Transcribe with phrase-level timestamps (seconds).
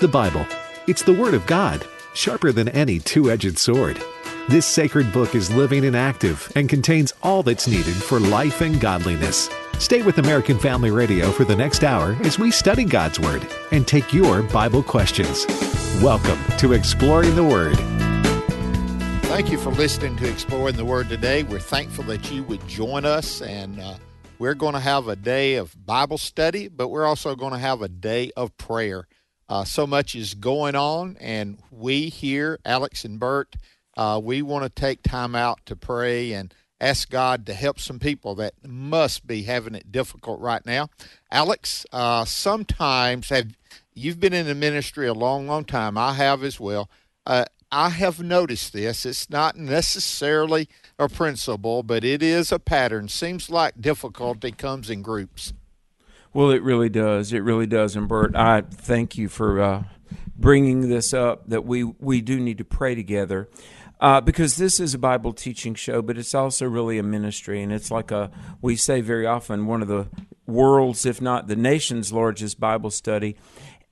[0.00, 0.46] The Bible.
[0.86, 4.02] It's the Word of God, sharper than any two edged sword.
[4.48, 8.80] This sacred book is living and active and contains all that's needed for life and
[8.80, 9.50] godliness.
[9.78, 13.86] Stay with American Family Radio for the next hour as we study God's Word and
[13.86, 15.44] take your Bible questions.
[16.02, 17.76] Welcome to Exploring the Word.
[19.26, 21.42] Thank you for listening to Exploring the Word today.
[21.42, 23.96] We're thankful that you would join us, and uh,
[24.38, 27.82] we're going to have a day of Bible study, but we're also going to have
[27.82, 29.06] a day of prayer.
[29.50, 33.56] Uh, so much is going on, and we here, Alex and Bert,
[33.96, 37.98] uh, we want to take time out to pray and ask God to help some
[37.98, 40.88] people that must be having it difficult right now.
[41.32, 43.56] Alex, uh, sometimes have
[43.92, 45.98] you've been in the ministry a long, long time.
[45.98, 46.88] I have as well.
[47.26, 49.04] Uh, I have noticed this.
[49.04, 53.08] It's not necessarily a principle, but it is a pattern.
[53.08, 55.52] Seems like difficulty comes in groups.
[56.32, 57.32] Well, it really does.
[57.32, 57.96] It really does.
[57.96, 59.84] And Bert, I thank you for uh,
[60.36, 61.48] bringing this up.
[61.48, 63.48] That we we do need to pray together.
[64.00, 67.70] Uh, because this is a Bible teaching show, but it's also really a ministry, and
[67.70, 68.30] it's like a
[68.62, 70.08] we say very often one of the
[70.46, 73.36] world's, if not the nation's, largest Bible study.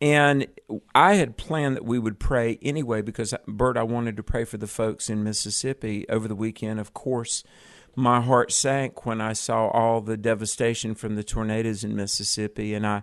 [0.00, 0.46] And
[0.94, 4.56] I had planned that we would pray anyway because Bert, I wanted to pray for
[4.56, 6.78] the folks in Mississippi over the weekend.
[6.78, 7.42] Of course,
[7.98, 12.86] my heart sank when I saw all the devastation from the tornadoes in Mississippi, and
[12.86, 13.02] I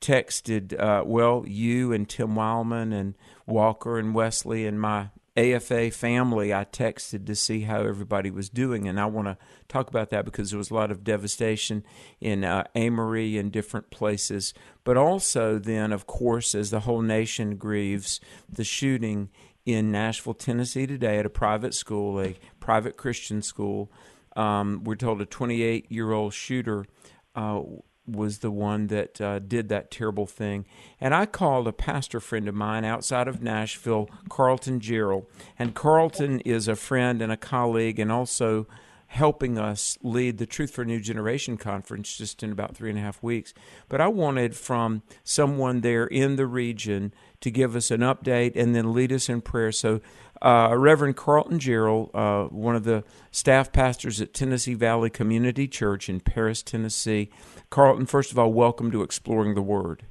[0.00, 3.14] texted, uh, well, you and Tim Wildman and
[3.46, 8.88] Walker and Wesley and my AFA family, I texted to see how everybody was doing,
[8.88, 11.84] and I want to talk about that because there was a lot of devastation
[12.20, 14.52] in uh, Amory and different places.
[14.82, 18.18] But also, then, of course, as the whole nation grieves
[18.50, 19.30] the shooting
[19.64, 23.88] in Nashville, Tennessee today at a private school, a private Christian school.
[24.36, 26.86] Um, we're told a 28 year old shooter
[27.34, 27.62] uh,
[28.06, 30.66] was the one that uh, did that terrible thing.
[31.00, 35.26] And I called a pastor friend of mine outside of Nashville, Carlton Gerrell.
[35.58, 38.66] And Carlton is a friend and a colleague and also
[39.06, 42.98] helping us lead the Truth for a New Generation conference just in about three and
[42.98, 43.52] a half weeks.
[43.90, 48.74] But I wanted from someone there in the region to give us an update and
[48.74, 49.70] then lead us in prayer.
[49.70, 50.00] So,
[50.42, 56.08] uh, Reverend Carlton Gerrell, uh, one of the staff pastors at Tennessee Valley Community Church
[56.08, 57.30] in Paris, Tennessee.
[57.70, 60.04] Carlton, first of all, welcome to Exploring the Word.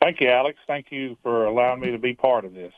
[0.00, 0.58] Thank you, Alex.
[0.66, 2.72] Thank you for allowing me to be part of this.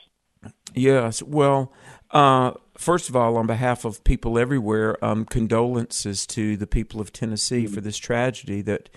[0.75, 1.23] Yes.
[1.23, 1.73] Well,
[2.13, 7.13] uh, first of all, on behalf of people everywhere, um, condolences to the people of
[7.13, 8.89] Tennessee for this tragedy that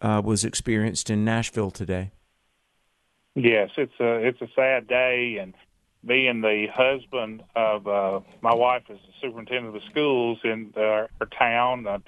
[0.00, 2.12] uh, was experienced in Nashville today.
[3.34, 5.54] Yes, it's a it's a sad day, and
[6.04, 11.08] being the husband of uh, my wife is the superintendent of the schools in our,
[11.20, 11.98] our town, uh,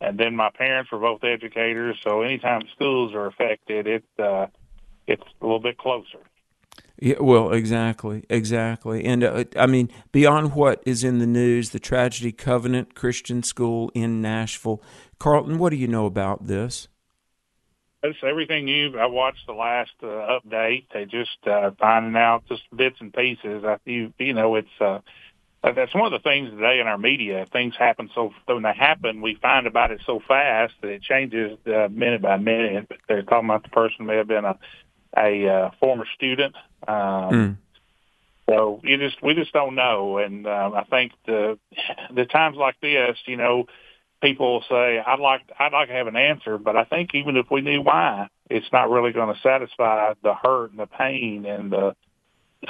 [0.00, 1.96] and then my parents were both educators.
[2.02, 4.46] So anytime schools are affected, it uh,
[5.06, 6.18] it's a little bit closer.
[6.98, 11.80] Yeah, well, exactly, exactly, and uh, I mean, beyond what is in the news, the
[11.80, 14.82] tragedy Covenant Christian School in Nashville.
[15.18, 16.88] Carlton, what do you know about this?
[18.02, 18.98] It's everything you.
[18.98, 20.86] I watched the last uh, update.
[20.92, 23.62] They just uh, finding out just bits and pieces.
[23.64, 24.98] I, you, you know, it's uh,
[25.62, 27.46] that's one of the things today in our media.
[27.52, 31.56] Things happen so when they happen, we find about it so fast that it changes
[31.66, 32.86] uh, minute by minute.
[32.88, 34.58] But they're talking about the person may have been a
[35.16, 36.56] a uh, former student.
[36.88, 37.56] Um, mm.
[38.48, 41.58] So you just we just don't know, and uh, I think the
[42.12, 43.66] the times like this, you know,
[44.22, 47.50] people say I'd like I'd like to have an answer, but I think even if
[47.50, 51.70] we knew why, it's not really going to satisfy the hurt and the pain and
[51.70, 51.94] the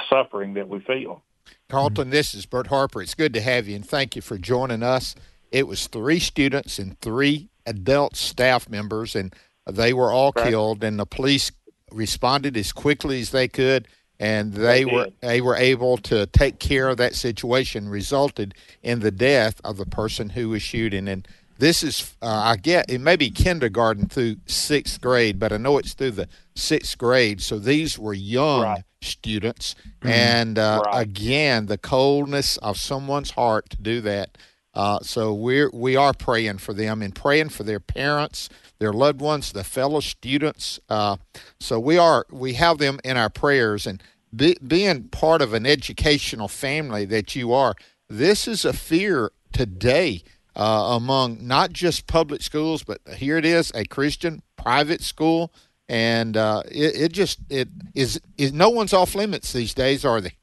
[0.09, 1.23] suffering that we feel.
[1.69, 3.01] Carlton, this is Bert Harper.
[3.01, 5.15] It's good to have you, and thank you for joining us.
[5.51, 9.33] It was three students and three adult staff members, and
[9.69, 10.49] they were all right.
[10.49, 10.83] killed.
[10.83, 11.51] And the police
[11.91, 13.87] responded as quickly as they could,
[14.19, 17.89] and they, they were they were able to take care of that situation.
[17.89, 21.07] Resulted in the death of the person who was shooting.
[21.07, 21.27] And
[21.57, 25.77] this is uh, I get it may be kindergarten through sixth grade, but I know
[25.77, 27.41] it's through the sixth grade.
[27.41, 28.83] So these were young right.
[29.01, 30.09] students, mm-hmm.
[30.09, 31.01] and uh, right.
[31.01, 34.37] again, the coldness of someone's heart to do that.
[34.73, 38.49] Uh, so we're we are praying for them and praying for their parents,
[38.79, 40.79] their loved ones, the fellow students.
[40.89, 41.17] Uh,
[41.59, 44.01] so we are we have them in our prayers and
[44.35, 47.75] be, being part of an educational family that you are.
[48.09, 50.23] This is a fear today
[50.55, 55.51] uh, among not just public schools, but here it is a Christian private school,
[55.89, 60.21] and uh, it, it just it is is no one's off limits these days, are
[60.21, 60.33] they?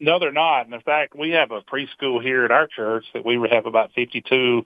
[0.00, 0.66] No, they're not.
[0.66, 3.92] And in fact, we have a preschool here at our church that we have about
[3.94, 4.62] 52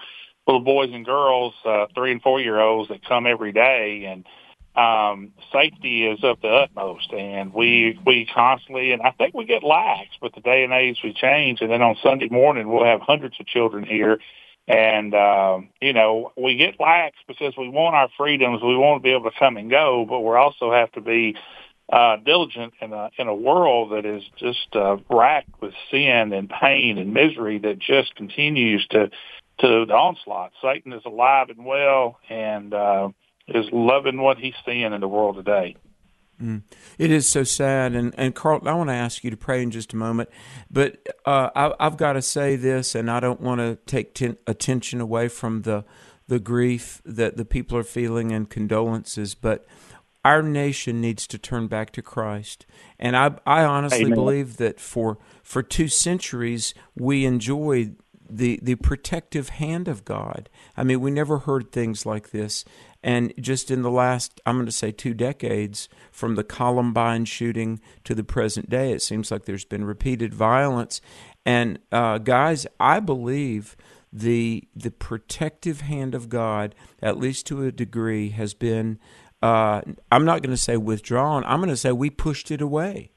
[0.47, 4.07] little boys and girls, uh, three and four year olds that come every day.
[4.07, 4.25] And
[4.79, 9.65] um, safety is of the utmost, and we we constantly and I think we get
[9.65, 13.01] lax, but the day and age we change, and then on Sunday morning we'll have
[13.01, 14.21] hundreds of children here,
[14.69, 19.03] and um, you know we get lax because we want our freedoms, we want to
[19.03, 21.35] be able to come and go, but we also have to be
[21.93, 26.49] uh, diligent in a in a world that is just uh, racked with sin and
[26.49, 29.11] pain and misery that just continues to
[29.59, 30.53] to the onslaught.
[30.63, 33.09] Satan is alive and well, and uh,
[33.49, 35.77] is loving what he's seeing in the world today.
[36.41, 36.63] Mm.
[36.99, 39.73] It is so sad, and and Carl, I want to ask you to pray in
[39.73, 40.29] just a moment,
[40.71, 44.37] but uh, I, have got to say this, and I don't want to take ten,
[44.47, 45.85] attention away from the
[46.29, 49.67] the grief that the people are feeling and condolences, but
[50.25, 52.67] our nation needs to turn back to Christ,
[53.01, 54.15] and I I honestly Amen.
[54.15, 57.97] believe that for for two centuries we enjoyed
[58.31, 60.49] the the protective hand of God.
[60.77, 62.65] I mean, we never heard things like this.
[63.03, 67.81] And just in the last, I'm going to say two decades, from the Columbine shooting
[68.05, 71.01] to the present day, it seems like there's been repeated violence.
[71.47, 73.77] And uh, guys, I believe
[74.13, 78.99] the the protective hand of God, at least to a degree, has been.
[79.41, 81.45] Uh, I'm not going to say withdrawn.
[81.47, 83.13] I'm going to say we pushed it away,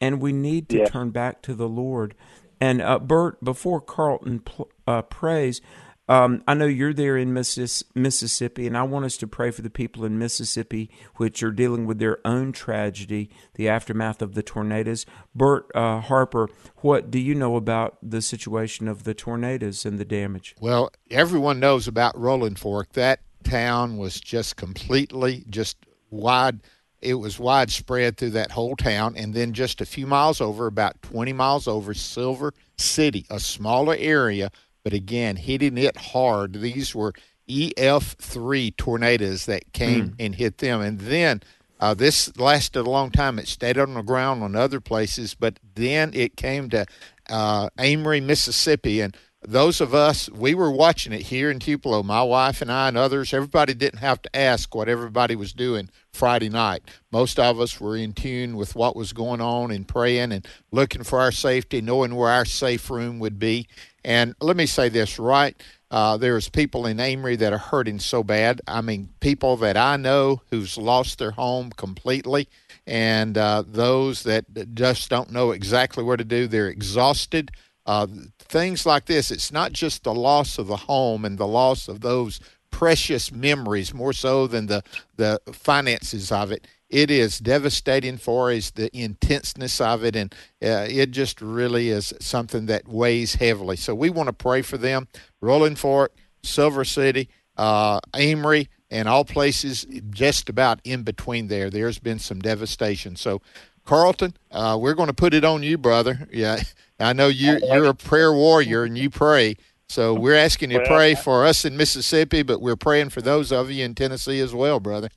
[0.00, 0.84] and we need to yeah.
[0.86, 2.14] turn back to the Lord.
[2.60, 5.60] And uh, Bert, before Carlton pl- uh, prays,
[6.08, 9.62] um, I know you're there in Missis- Mississippi, and I want us to pray for
[9.62, 14.42] the people in Mississippi which are dealing with their own tragedy, the aftermath of the
[14.42, 15.04] tornadoes.
[15.34, 20.04] Bert uh, Harper, what do you know about the situation of the tornadoes and the
[20.04, 20.54] damage?
[20.60, 22.92] Well, everyone knows about Rolling Fork.
[22.92, 25.76] That town was just completely just
[26.10, 26.60] wide.
[27.02, 31.02] It was widespread through that whole town, and then just a few miles over, about
[31.02, 34.50] 20 miles over, Silver City, a smaller area
[34.86, 36.52] but again, hitting it hard.
[36.52, 37.12] These were
[37.50, 40.14] EF3 tornadoes that came mm.
[40.20, 40.80] and hit them.
[40.80, 41.42] And then
[41.80, 43.40] uh, this lasted a long time.
[43.40, 46.86] It stayed on the ground on other places, but then it came to
[47.28, 49.00] uh, Amory, Mississippi.
[49.00, 49.16] And
[49.46, 52.96] those of us, we were watching it here in Tupelo, my wife and I and
[52.96, 53.32] others.
[53.32, 56.82] Everybody didn't have to ask what everybody was doing Friday night.
[57.12, 61.04] Most of us were in tune with what was going on and praying and looking
[61.04, 63.68] for our safety, knowing where our safe room would be.
[64.04, 65.60] And let me say this right.
[65.92, 68.60] Uh, there's people in Amory that are hurting so bad.
[68.66, 72.48] I mean, people that I know who's lost their home completely,
[72.84, 76.48] and uh, those that just don't know exactly what to do.
[76.48, 77.52] They're exhausted.
[77.86, 78.06] Uh,
[78.38, 79.30] things like this.
[79.30, 82.40] It's not just the loss of the home and the loss of those
[82.70, 84.82] precious memories, more so than the
[85.16, 90.86] the finances of it it is devastating for us, the intenseness of it, and uh,
[90.88, 93.76] it just really is something that weighs heavily.
[93.76, 95.08] So we want to pray for them.
[95.40, 96.12] Rolling Fork,
[96.42, 101.70] Silver City, uh, Amory, and all places just about in between there.
[101.70, 103.16] There's been some devastation.
[103.16, 103.42] So,
[103.84, 106.28] Carlton, uh, we're going to put it on you, brother.
[106.32, 106.60] Yeah,
[106.98, 109.56] I know you're, you're a prayer warrior and you pray.
[109.88, 113.52] So we're asking you to pray for us in Mississippi, but we're praying for those
[113.52, 115.08] of you in Tennessee as well, brother.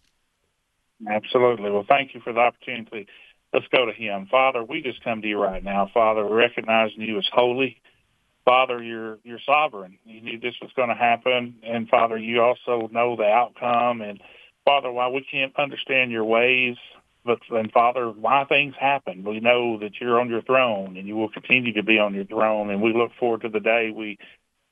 [1.08, 1.72] Absolutely.
[1.72, 3.08] Well, thank you for the opportunity.
[3.54, 4.28] Let's go to Him.
[4.30, 5.90] Father, we just come to you right now.
[5.94, 7.82] Father, recognizing you as holy.
[8.46, 9.98] Father, you're you're sovereign.
[10.06, 14.02] You knew this was going to happen, and Father, you also know the outcome.
[14.02, 14.22] And
[14.66, 16.78] Father, while we can't understand your ways,
[17.26, 21.16] but and Father, why things happen, we know that you're on your throne, and you
[21.16, 22.70] will continue to be on your throne.
[22.70, 24.18] And we look forward to the day we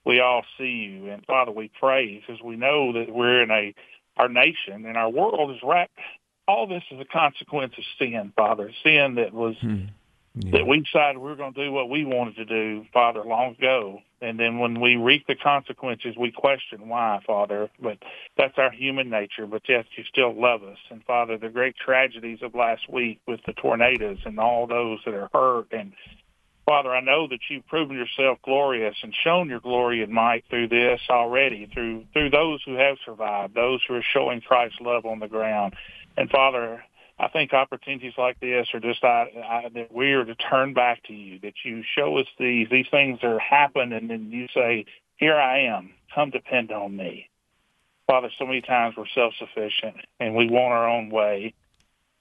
[0.05, 1.09] we all see you.
[1.09, 3.73] And Father, we pray because we know that we're in a
[4.15, 5.99] our nation and our world is wrapped.
[6.47, 8.71] All this is a consequence of sin, Father.
[8.83, 9.85] Sin that was hmm.
[10.39, 10.59] Yeah.
[10.59, 13.55] that we decided we were going to do what we wanted to do, Father, long
[13.57, 13.99] ago.
[14.21, 17.69] And then when we reap the consequences, we question why, Father.
[17.79, 17.97] But
[18.37, 19.45] that's our human nature.
[19.45, 20.77] But yes, you still love us.
[20.89, 25.13] And Father, the great tragedies of last week with the tornadoes and all those that
[25.13, 25.93] are hurt and
[26.67, 30.67] Father, I know that you've proven yourself glorious and shown your glory and might through
[30.67, 35.19] this already, through through those who have survived, those who are showing Christ's love on
[35.19, 35.75] the ground.
[36.17, 36.83] And Father,
[37.19, 41.03] I think opportunities like this are just I, I, that we are to turn back
[41.05, 44.85] to you, that you show us these these things are happen, and then you say,
[45.15, 45.93] "Here I am.
[46.13, 47.29] Come depend on me."
[48.05, 51.53] Father, so many times we're self-sufficient and we want our own way,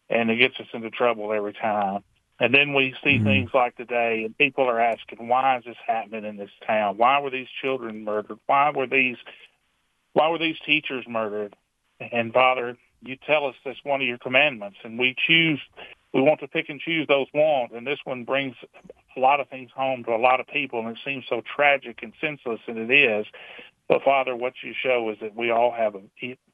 [0.08, 2.02] and it gets us into trouble every time.
[2.38, 3.24] And then we see mm-hmm.
[3.24, 6.98] things like today, and people are asking, why is this happening in this town?
[6.98, 8.38] Why were these children murdered?
[8.46, 9.16] Why were these,
[10.12, 11.56] why were these teachers murdered?
[12.00, 12.76] And Father,
[13.06, 15.60] you tell us that's one of your commandments, and we choose,
[16.12, 18.56] we want to pick and choose those ones, and this one brings
[19.16, 22.00] a lot of things home to a lot of people, and it seems so tragic
[22.02, 23.26] and senseless, and it is.
[23.88, 25.94] But Father, what you show is that we all have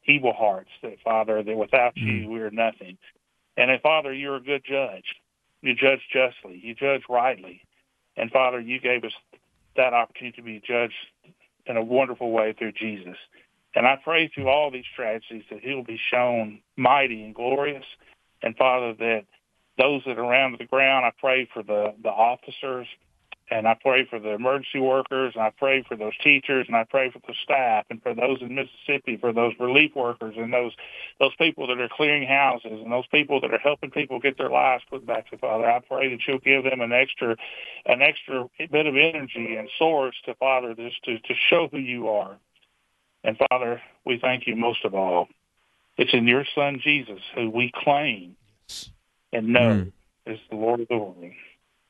[0.06, 0.70] evil hearts.
[0.82, 2.24] That Father, that without Mm.
[2.24, 2.98] you we are nothing.
[3.56, 5.16] And that Father, you're a good judge.
[5.62, 6.60] You judge justly.
[6.62, 7.64] You judge rightly.
[8.16, 9.12] And Father, you gave us
[9.76, 10.94] that opportunity to be judged
[11.66, 13.16] in a wonderful way through Jesus.
[13.74, 17.84] And I pray through all these tragedies that he will be shown mighty and glorious.
[18.42, 19.24] And Father, that
[19.78, 22.86] those that are around the ground, I pray for the, the officers
[23.50, 26.84] and I pray for the emergency workers and I pray for those teachers and I
[26.84, 30.72] pray for the staff and for those in Mississippi, for those relief workers and those
[31.20, 34.50] those people that are clearing houses and those people that are helping people get their
[34.50, 35.70] lives put back to Father.
[35.70, 37.36] I pray that you'll give them an extra
[37.86, 42.08] an extra bit of energy and source to Father this to, to show who you
[42.08, 42.38] are.
[43.24, 45.28] And Father, we thank you most of all.
[45.96, 48.36] It's in your Son Jesus who we claim
[49.32, 49.92] and know Mm.
[50.26, 51.24] is the Lord of the world.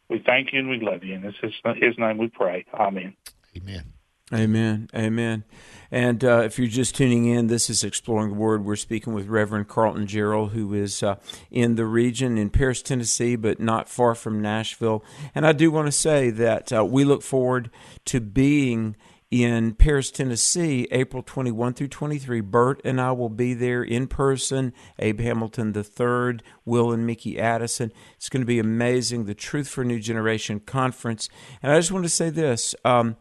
[0.09, 1.15] We thank you and we love you.
[1.15, 2.65] And it's his, his name we pray.
[2.79, 3.17] Amen.
[3.57, 3.93] Amen.
[4.33, 4.89] Amen.
[4.95, 5.45] Amen.
[5.91, 8.65] And uh, if you're just tuning in, this is Exploring the Word.
[8.65, 11.17] We're speaking with Reverend Carlton Gerrell, who is uh,
[11.51, 15.05] in the region in Paris, Tennessee, but not far from Nashville.
[15.35, 17.71] And I do want to say that uh, we look forward
[18.07, 18.97] to being
[19.33, 22.43] in Paris, Tennessee, April 21 through 23.
[22.43, 24.75] Bert and I will be there in person.
[24.99, 27.93] Abe Hamilton III, Will and Mickey Addison.
[28.17, 29.25] It's going to be amazing.
[29.25, 31.31] The Truth for a New Generation conference.
[31.63, 32.75] And I just want to say this.
[32.85, 33.17] Um,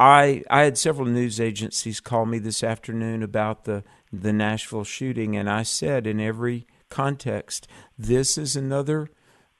[0.00, 5.36] I I had several news agencies call me this afternoon about the the Nashville shooting,
[5.36, 9.10] and I said in every context, this is another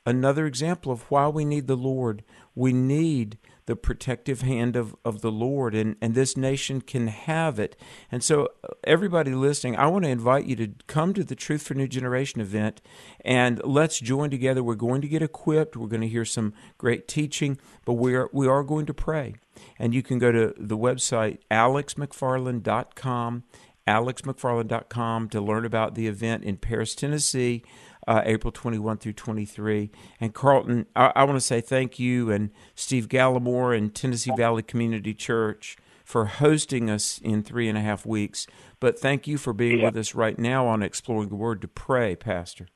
[0.05, 2.25] another example of why we need the Lord.
[2.57, 7.59] We need the protective hand of, of the Lord, and, and this nation can have
[7.59, 7.77] it.
[8.11, 8.49] And so,
[8.85, 12.41] everybody listening, I want to invite you to come to the Truth for New Generation
[12.41, 12.81] event
[13.25, 14.63] and let's join together.
[14.63, 18.29] We're going to get equipped, we're going to hear some great teaching, but we are,
[18.33, 19.35] we are going to pray.
[19.79, 23.45] And you can go to the website alexmcfarland.com,
[23.87, 27.63] alexmcfarland.com to learn about the event in Paris, Tennessee
[28.07, 29.91] uh, April 21 through 23.
[30.21, 34.63] And Carlton, I, I want to say thank you and Steve Gallimore and Tennessee Valley
[34.63, 38.47] Community Church for hosting us in three and a half weeks.
[38.81, 39.87] But thank you for being Yeah.
[39.87, 42.67] with us right now on Exploring the Word to pray, Pastor.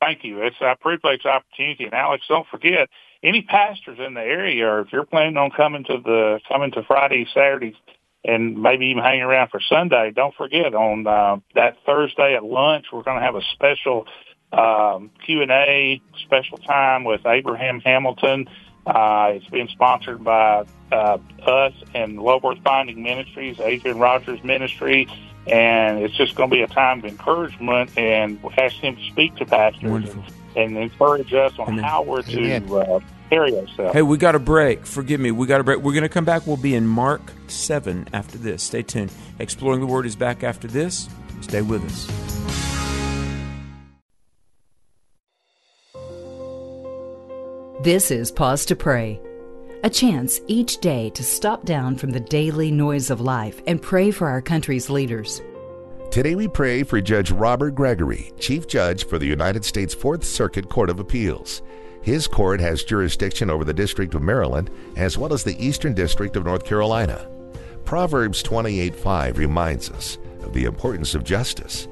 [0.00, 0.42] Thank you.
[0.42, 1.84] It's I appreciate the opportunity.
[1.84, 2.88] And Alex, don't forget
[3.22, 6.82] any pastors in the area, or if you're planning on coming to the coming to
[6.82, 7.76] Friday, Saturday,
[8.24, 12.86] and maybe even hanging around for Sunday, don't forget on uh, that Thursday at lunch
[12.92, 14.06] we're going to have a special
[14.52, 18.48] um, Q and A special time with Abraham Hamilton.
[18.86, 25.06] Uh, it's being sponsored by uh, us and Love Worth Finding Ministries, Adrian Rogers Ministry,
[25.46, 27.96] and it's just going to be a time of encouragement.
[27.96, 30.24] And ask him to speak to pastors Wonderful.
[30.56, 31.84] and, and encourage us on Amen.
[31.84, 32.66] how we're Amen.
[32.66, 33.92] to uh, carry ourselves.
[33.94, 34.84] Hey, we got a break.
[34.84, 35.30] Forgive me.
[35.30, 35.78] We got a break.
[35.78, 36.46] We're going to come back.
[36.46, 38.62] We'll be in Mark 7 after this.
[38.62, 39.12] Stay tuned.
[39.38, 41.08] Exploring the Word is back after this.
[41.40, 42.30] Stay with us.
[47.82, 49.18] This is Pause to Pray,
[49.84, 54.10] a chance each day to stop down from the daily noise of life and pray
[54.10, 55.40] for our country's leaders.
[56.10, 60.68] Today we pray for Judge Roger Gregory, Chief Judge for the United States Fourth Circuit
[60.68, 61.62] Court of Appeals.
[62.02, 66.36] His court has jurisdiction over the District of Maryland as well as the Eastern District
[66.36, 67.28] of North Carolina.
[67.84, 71.88] Proverbs 28:5 reminds us of the importance of justice.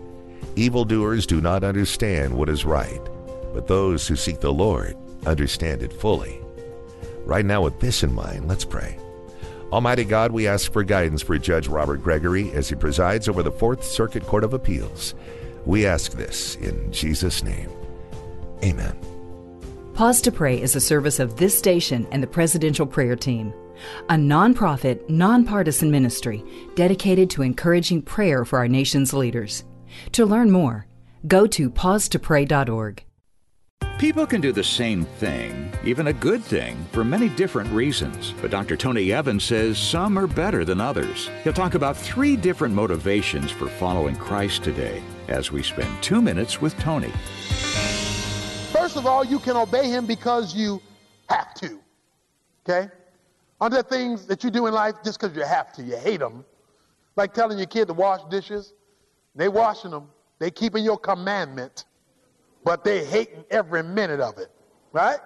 [0.57, 3.01] Evildoers do not understand what is right,
[3.53, 4.97] but those who seek the Lord
[5.27, 6.41] understand it fully.
[7.25, 8.97] Right now, with this in mind, let's pray.
[9.71, 13.53] Almighty God, we ask for guidance for Judge Roger Gregory as he presides over the
[13.53, 15.15] Fourth Circuit Court of Appeals.
[15.67, 17.69] We ask this in Jesus' name.
[18.65, 18.97] Amen.
[19.99, 23.53] Pause to Pray is a service of this station and the Presidential Prayer Team,
[24.09, 26.45] a nonprofit, nonpartisan ministry
[26.77, 29.65] dedicated to encouraging prayer for our nation's leaders.
[30.13, 30.87] To learn more,
[31.27, 33.05] go to pausetopray.org.
[33.99, 38.33] People can do the same thing, even a good thing, for many different reasons.
[38.41, 38.77] But Dr.
[38.77, 41.29] Tony Evans says some are better than others.
[41.43, 46.61] He'll talk about three different motivations for following Christ today as we spend two minutes
[46.61, 47.13] with Tony.
[48.99, 50.83] Of all, you can obey him because you
[51.29, 51.79] have to.
[52.69, 52.89] Okay?
[53.61, 55.85] Aren't there things that you do in life just because you have to?
[55.85, 56.45] You hate them.
[57.15, 58.75] Like telling your kid to wash dishes.
[59.37, 60.09] They washing them.
[60.41, 61.85] They keeping your commandment,
[62.65, 64.51] but they hating every minute of it.
[64.93, 65.21] Right?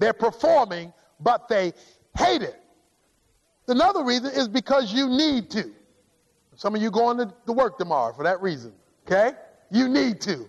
[0.00, 1.74] They're performing, but they
[2.18, 2.60] hate it.
[3.68, 5.70] Another reason is because you need to.
[6.56, 8.72] Some of you going to, to work tomorrow for that reason.
[9.06, 9.30] Okay?
[9.70, 10.48] You need to.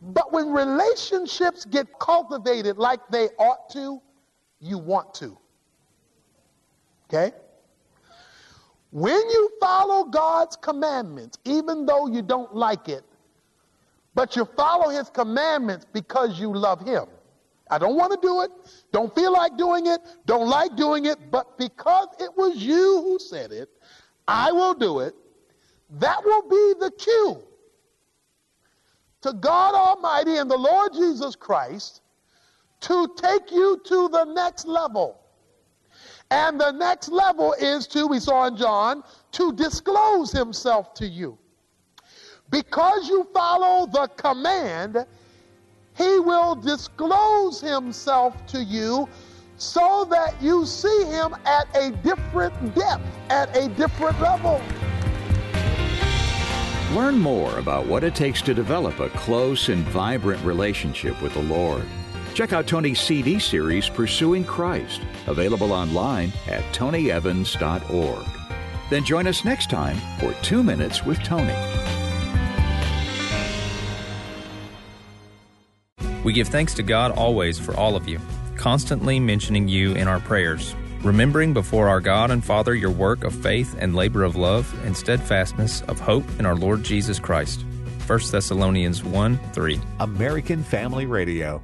[0.00, 4.00] But when relationships get cultivated like they ought to,
[4.60, 5.36] you want to.
[7.08, 7.34] Okay?
[8.90, 13.04] When you follow God's commandments, even though you don't like it,
[14.14, 17.04] but you follow his commandments because you love him.
[17.70, 18.50] I don't want to do it,
[18.92, 23.18] don't feel like doing it, don't like doing it, but because it was you who
[23.18, 23.68] said it,
[24.26, 25.14] I will do it.
[25.90, 27.42] That will be the cue
[29.22, 32.02] to God Almighty and the Lord Jesus Christ
[32.80, 35.20] to take you to the next level.
[36.30, 41.38] And the next level is to, we saw in John, to disclose himself to you.
[42.50, 45.04] Because you follow the command,
[45.96, 49.08] he will disclose himself to you
[49.56, 54.62] so that you see him at a different depth, at a different level.
[56.92, 61.42] Learn more about what it takes to develop a close and vibrant relationship with the
[61.42, 61.84] Lord.
[62.32, 68.26] Check out Tony's CD series, Pursuing Christ, available online at tonyevans.org.
[68.88, 71.54] Then join us next time for Two Minutes with Tony.
[76.24, 78.18] We give thanks to God always for all of you,
[78.56, 83.34] constantly mentioning you in our prayers, remembering before our God and Father your work of
[83.34, 87.64] faith and labor of love and steadfastness of hope in our Lord Jesus Christ.
[88.06, 89.80] 1 Thessalonians 1 3.
[90.00, 91.62] American Family Radio.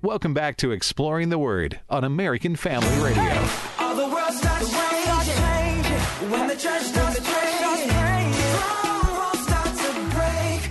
[0.00, 3.48] Welcome back to Exploring the Word on American Family Radio.
[3.78, 8.32] All the world starts changing when the church starts praying.
[8.32, 10.70] Strong walls start to break.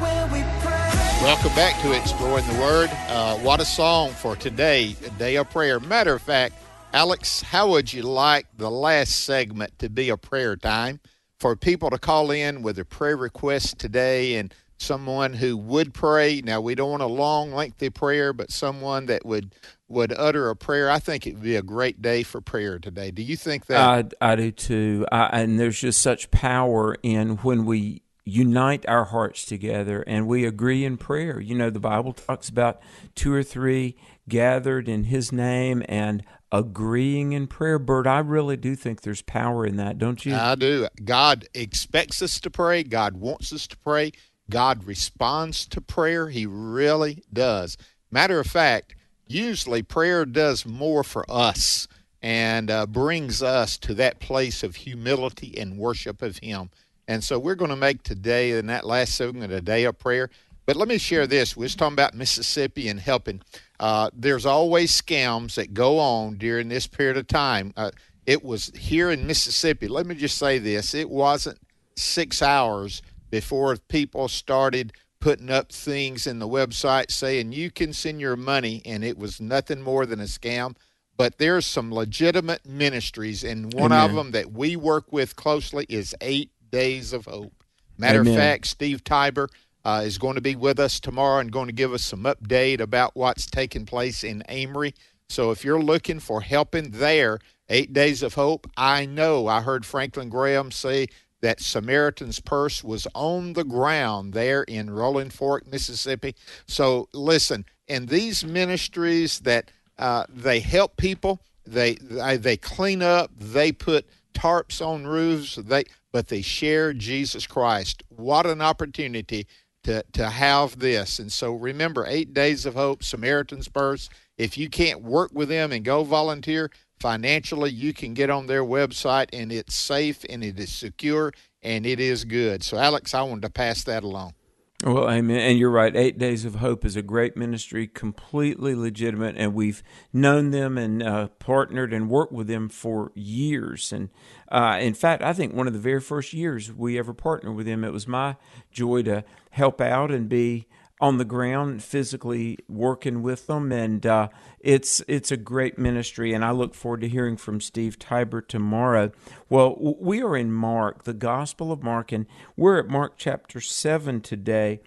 [0.00, 1.20] When we pray.
[1.22, 2.88] Welcome back to Exploring the Word.
[3.08, 5.78] Uh, what a song for today, a day of prayer.
[5.78, 6.54] Matter of fact,
[6.92, 10.98] Alex, how would you like the last segment to be a prayer time
[11.38, 16.42] for people to call in with a prayer request today and someone who would pray?
[16.44, 19.54] Now, we don't want a long, lengthy prayer, but someone that would
[19.88, 20.90] would utter a prayer.
[20.90, 23.12] I think it would be a great day for prayer today.
[23.12, 24.14] Do you think that?
[24.20, 25.06] I, I do too.
[25.12, 30.44] I, and there's just such power in when we unite our hearts together and we
[30.44, 31.40] agree in prayer.
[31.40, 32.80] You know, the Bible talks about
[33.14, 33.96] two or three
[34.28, 37.78] gathered in His name and agreeing in prayer.
[37.78, 40.34] Bert, I really do think there's power in that, don't you?
[40.34, 40.88] I do.
[41.04, 42.82] God expects us to pray.
[42.82, 44.12] God wants us to pray.
[44.48, 46.28] God responds to prayer.
[46.28, 47.76] He really does.
[48.10, 51.86] Matter of fact, usually prayer does more for us
[52.20, 56.70] and uh, brings us to that place of humility and worship of Him.
[57.08, 60.30] And so we're going to make today and that last segment a day of prayer.
[60.66, 61.56] But let me share this.
[61.56, 63.40] We was talking about Mississippi and helping.
[63.80, 67.72] Uh, there's always scams that go on during this period of time.
[67.78, 67.90] Uh,
[68.26, 69.88] it was here in Mississippi.
[69.88, 71.58] Let me just say this: it wasn't
[71.96, 78.20] six hours before people started putting up things in the website saying you can send
[78.20, 80.76] your money, and it was nothing more than a scam.
[81.16, 86.14] But there's some legitimate ministries, and one of them that we work with closely is
[86.20, 87.64] Eight Days of Hope.
[87.96, 88.34] Matter Amen.
[88.34, 89.48] of fact, Steve Tybor
[89.84, 92.80] uh, is going to be with us tomorrow and going to give us some update
[92.80, 94.94] about what's taking place in Amory.
[95.28, 97.38] So if you're looking for helping there,
[97.68, 101.06] Eight Days of Hope, I know I heard Franklin Graham say
[101.40, 106.34] that Samaritan's Purse was on the ground there in Rolling Fork, Mississippi.
[106.66, 113.30] So listen, in these ministries that uh, they help people, they, they they clean up,
[113.38, 118.02] they put tarps on roofs, they but they share Jesus Christ.
[118.08, 119.46] What an opportunity
[119.84, 121.18] to to have this.
[121.18, 124.08] And so remember, eight days of hope, Samaritan's Purse.
[124.38, 128.64] If you can't work with them and go volunteer financially, you can get on their
[128.64, 132.62] website and it's safe and it is secure and it is good.
[132.62, 134.34] So Alex, I wanted to pass that along.
[134.82, 135.40] Well, amen.
[135.40, 135.94] And you're right.
[135.94, 141.02] Eight Days of Hope is a great ministry, completely legitimate, and we've known them and
[141.02, 143.92] uh, partnered and worked with them for years.
[143.92, 144.08] And
[144.50, 147.66] uh, in fact, I think one of the very first years we ever partnered with
[147.66, 148.36] them, it was my
[148.72, 150.66] joy to help out and be
[151.00, 154.28] on the ground, physically working with them, and uh,
[154.60, 156.34] it's it's a great ministry.
[156.34, 159.10] And I look forward to hearing from Steve Tybor tomorrow.
[159.48, 164.20] Well, we are in Mark, the Gospel of Mark, and we're at Mark chapter seven
[164.20, 164.80] today.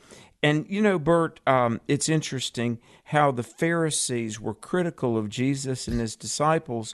[0.43, 5.99] And you know, Bert, um, it's interesting how the Pharisees were critical of Jesus and
[5.99, 6.93] his disciples,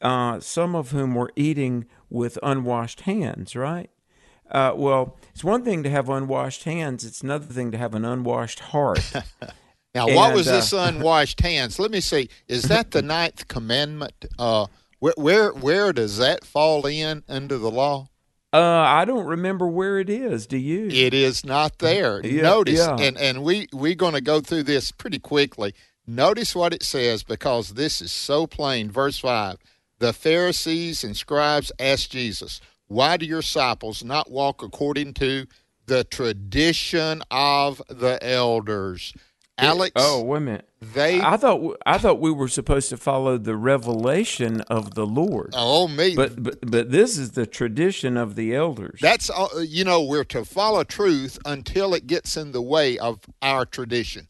[0.00, 3.90] uh, some of whom were eating with unwashed hands, right?
[4.50, 8.04] Uh, well, it's one thing to have unwashed hands; it's another thing to have an
[8.04, 9.12] unwashed heart.
[9.94, 11.78] Now, what was uh, this unwashed hands?
[11.78, 12.28] Let me see.
[12.46, 14.24] Is that the ninth commandment?
[14.38, 14.66] Uh,
[15.00, 18.06] where, where where does that fall in under the law?
[18.52, 20.46] Uh, I don't remember where it is.
[20.46, 20.88] Do you?
[20.88, 22.20] It is not there.
[22.24, 22.96] Yeah, Notice, yeah.
[23.00, 25.74] and and we we're going to go through this pretty quickly.
[26.06, 28.90] Notice what it says because this is so plain.
[28.90, 29.56] Verse five:
[29.98, 35.46] The Pharisees and scribes asked Jesus, Why do your disciples not walk according to
[35.86, 39.14] the tradition of the elders?
[39.58, 40.68] Alex, Oh, wait a minute.
[40.80, 45.50] they I thought I thought we were supposed to follow the revelation of the Lord.
[45.54, 48.98] oh me But but but this is the tradition of the elders.
[49.00, 53.20] That's uh, you know we're to follow truth until it gets in the way of
[53.40, 54.26] our tradition.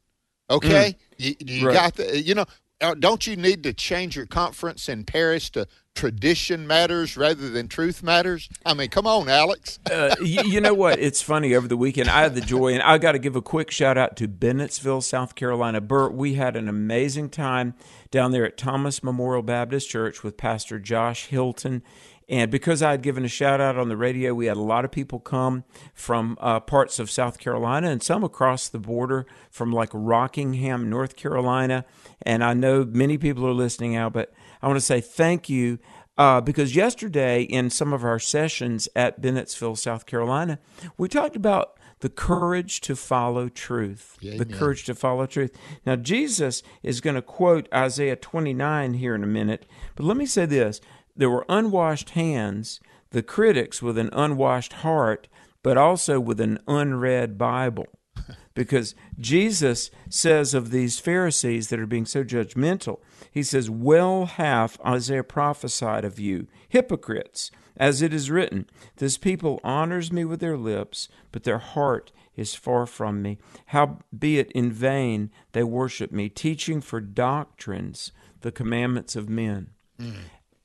[0.51, 1.67] Okay, you, you Mm.
[1.67, 1.75] Right.
[1.75, 2.45] got the you know.
[2.81, 7.69] Uh, Don't you need to change your conference in Paris to tradition matters rather than
[7.69, 8.49] truth matters?
[8.65, 9.79] I mean, come on, Alex.
[9.91, 10.99] uh, you, you know what?
[10.99, 11.55] It's funny.
[11.55, 13.99] Over the weekend, I had the joy, and I got to give a quick shout
[13.99, 15.81] out to Bennettsville, South Carolina.
[15.81, 17.75] Bert, we had an amazing time
[18.11, 21.83] down there at Thomas Memorial Baptist Church with Pastor Josh Hilton.
[22.31, 24.85] And because I had given a shout out on the radio, we had a lot
[24.85, 29.73] of people come from uh, parts of South Carolina and some across the border from
[29.73, 31.85] like Rockingham, North Carolina.
[32.23, 35.81] And I know many people are listening out, but I want to say thank you
[36.17, 40.61] uh, because yesterday in some of our sessions at Bennettsville, South Carolina,
[40.97, 44.17] we talked about the courage to follow truth.
[44.39, 45.55] The courage to follow truth.
[45.85, 49.67] Now, Jesus is going to quote Isaiah 29 here in a minute,
[49.97, 50.81] but let me say this
[51.17, 55.29] there were unwashed hands, the critics with an unwashed heart,
[55.63, 57.87] but also with an unread Bible
[58.55, 64.81] because Jesus says of these Pharisees that are being so judgmental, he says, Well hath
[64.85, 70.57] Isaiah prophesied of you, hypocrites, as it is written, This people honors me with their
[70.57, 73.39] lips, but their heart is far from me.
[73.67, 79.71] Howbeit in vain they worship me, teaching for doctrines the commandments of men.
[80.01, 80.15] Mm.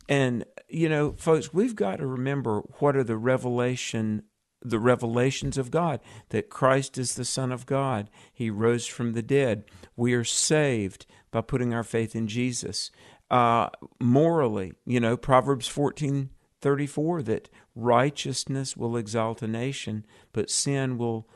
[0.07, 4.23] And you know, folks, we've got to remember what are the revelation
[4.61, 8.09] the revelations of God that Christ is the Son of God.
[8.33, 9.63] He rose from the dead.
[9.95, 12.89] We are saved by putting our faith in Jesus.
[13.29, 20.49] Uh, morally, you know, Proverbs fourteen thirty four that righteousness will exalt a nation, but
[20.49, 21.27] sin will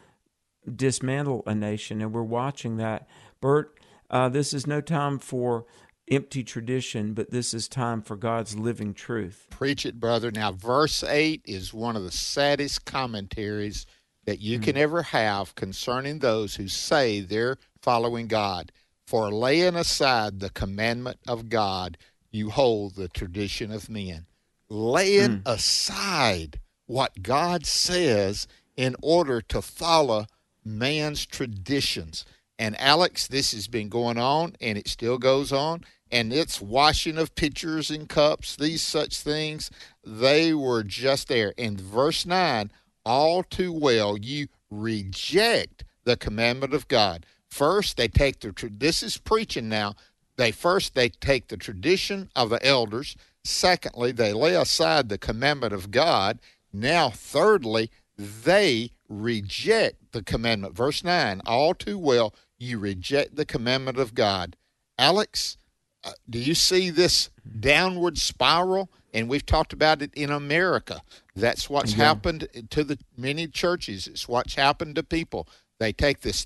[0.76, 3.08] dismantle a nation, and we're watching that.
[3.42, 3.80] Bert,
[4.10, 5.66] uh, this is no time for
[6.10, 9.48] empty tradition, but this is time for God's living truth.
[9.50, 10.32] Preach it, brother.
[10.32, 13.86] Now, verse 8 is one of the saddest commentaries
[14.26, 14.82] that you can hmm.
[14.82, 18.72] ever have concerning those who say they're following God.
[19.08, 21.98] For laying aside the commandment of God,
[22.32, 24.28] you hold the tradition of men.
[24.70, 25.48] Laying hmm.
[25.48, 30.26] aside what God says in order to follow
[30.64, 32.26] man's traditions.
[32.58, 35.84] And Alex, this has been going on and it still goes on.
[36.12, 39.70] And it's washing of pitchers and cups, these such things,
[40.04, 41.54] they were just there.
[41.58, 42.72] In verse 9,
[43.06, 47.26] all too well, you reject the commandment of God.
[47.48, 49.96] First, they take the, this is preaching now.
[50.38, 53.16] They first, they take the tradition of the elders.
[53.44, 56.40] Secondly, they lay aside the commandment of God.
[56.72, 60.76] Now, thirdly, they reject the commandment.
[60.76, 64.56] Verse 9, all too well, you reject the commandment of God.
[64.98, 65.58] Alex,
[66.04, 68.90] uh, do you see this downward spiral?
[69.14, 71.02] And we've talked about it in America.
[71.36, 74.08] That's what's happened to the many churches.
[74.08, 75.48] It's what's happened to people.
[75.80, 76.46] They take this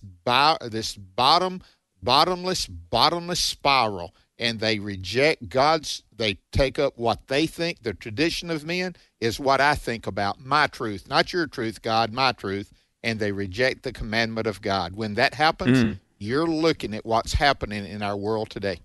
[0.61, 1.61] this bottom
[2.01, 8.49] bottomless bottomless spiral and they reject God's they take up what they think the tradition
[8.49, 12.71] of men is what I think about my truth, not your truth, God, my truth,
[13.03, 14.95] and they reject the commandment of God.
[14.95, 18.79] When that happens, you're looking at what's happening in our world today.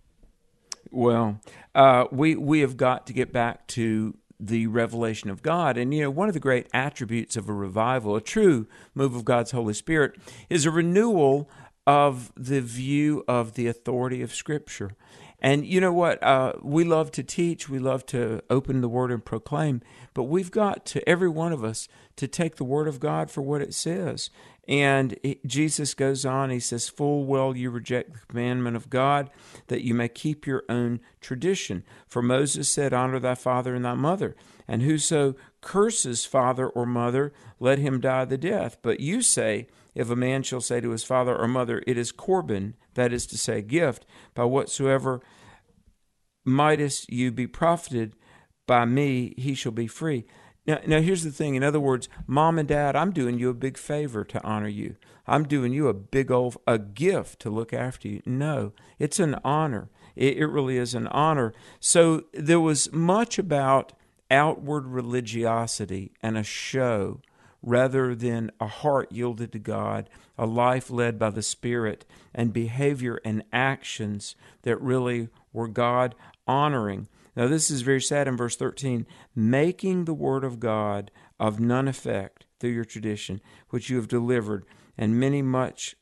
[0.91, 1.41] Well,
[1.75, 6.03] uh, we we have got to get back to the revelation of God, and you
[6.03, 9.75] know one of the great attributes of a revival, a true move of God's Holy
[9.75, 10.17] Spirit,
[10.49, 11.51] is a renewal
[11.87, 14.93] of the view of the authority of Scripture.
[15.41, 16.23] And you know what?
[16.23, 20.51] Uh, we love to teach, we love to open the Word and proclaim, but we've
[20.51, 23.73] got to, every one of us, to take the Word of God for what it
[23.73, 24.31] says.
[24.67, 29.31] And it- Jesus goes on, he says, Full well you reject the commandment of God,
[29.69, 31.85] that you may keep your own tradition.
[32.07, 34.37] For Moses said, Honor thy father and thy mother.
[34.67, 38.77] And whoso curses father or mother, let him die the death.
[38.83, 42.13] But you say, If a man shall say to his father or mother, It is
[42.13, 45.21] Corban, that is to say, gift, by whatsoever
[46.45, 48.15] mightest you be profited
[48.67, 50.25] by me, he shall be free.
[50.67, 51.55] Now, now here's the thing.
[51.55, 54.97] In other words, mom and dad, I'm doing you a big favor to honor you.
[55.27, 58.23] I'm doing you a big old a gift to look after you.
[58.27, 59.91] No, it's an honor.
[60.17, 61.55] It, it really is an honor.
[61.81, 63.93] So there was much about
[64.31, 67.23] outward religiosity and a show
[67.63, 73.21] rather than a heart yielded to God, a life led by the Spirit, and behavior
[73.25, 76.15] and actions that really were God
[76.47, 77.09] honoring.
[77.37, 81.89] Now, this is very sad in verse 13 making the word of God of none
[81.89, 83.41] effect through your tradition,
[83.71, 84.65] which you have delivered,
[84.97, 85.95] and many much,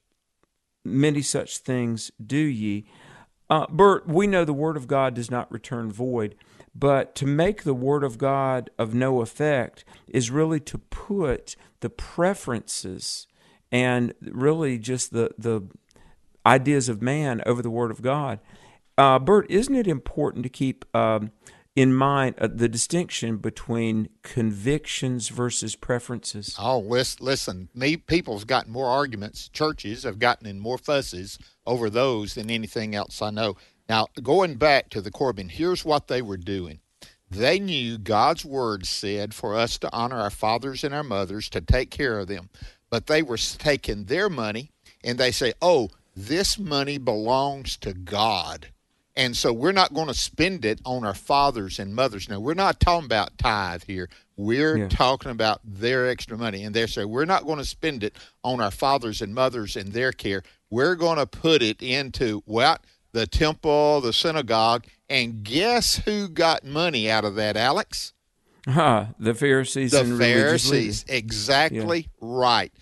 [0.84, 2.86] many such things do ye.
[3.48, 6.34] Uh, Bert, we know the word of God does not return void,
[6.78, 11.88] but to make the word of God of no effect is really to put the
[11.88, 13.26] preferences
[13.72, 15.62] and really just the the
[16.44, 18.38] ideas of man over the word of God.
[18.98, 21.32] Uh, Bert, isn't it important to keep um,
[21.74, 26.56] in mind uh, the distinction between convictions versus preferences?
[26.58, 27.68] Oh, listen, listen.
[27.74, 29.48] Me, people's gotten more arguments.
[29.48, 33.56] Churches have gotten in more fusses over those than anything else I know.
[33.88, 36.80] Now, going back to the Corban, here's what they were doing.
[37.30, 41.60] They knew God's word said for us to honor our fathers and our mothers, to
[41.60, 42.48] take care of them.
[42.90, 44.70] But they were taking their money
[45.02, 48.68] and they say, oh, this money belongs to God.
[49.16, 52.28] And so we're not going to spend it on our fathers and mothers.
[52.28, 54.08] Now, we're not talking about tithe here.
[54.36, 54.88] We're Yeah.
[54.88, 56.62] talking about their extra money.
[56.64, 59.92] And they say, we're not going to spend it on our fathers and mothers and
[59.92, 60.42] their care.
[60.70, 62.76] We're going to put it into, well,
[63.16, 64.84] the temple, the synagogue.
[65.08, 68.12] And guess who got money out of that, Alex?
[68.66, 71.02] Ah, the Pharisees the and religious leaders.
[71.02, 71.04] Pharisees.
[71.08, 72.72] Exactly right.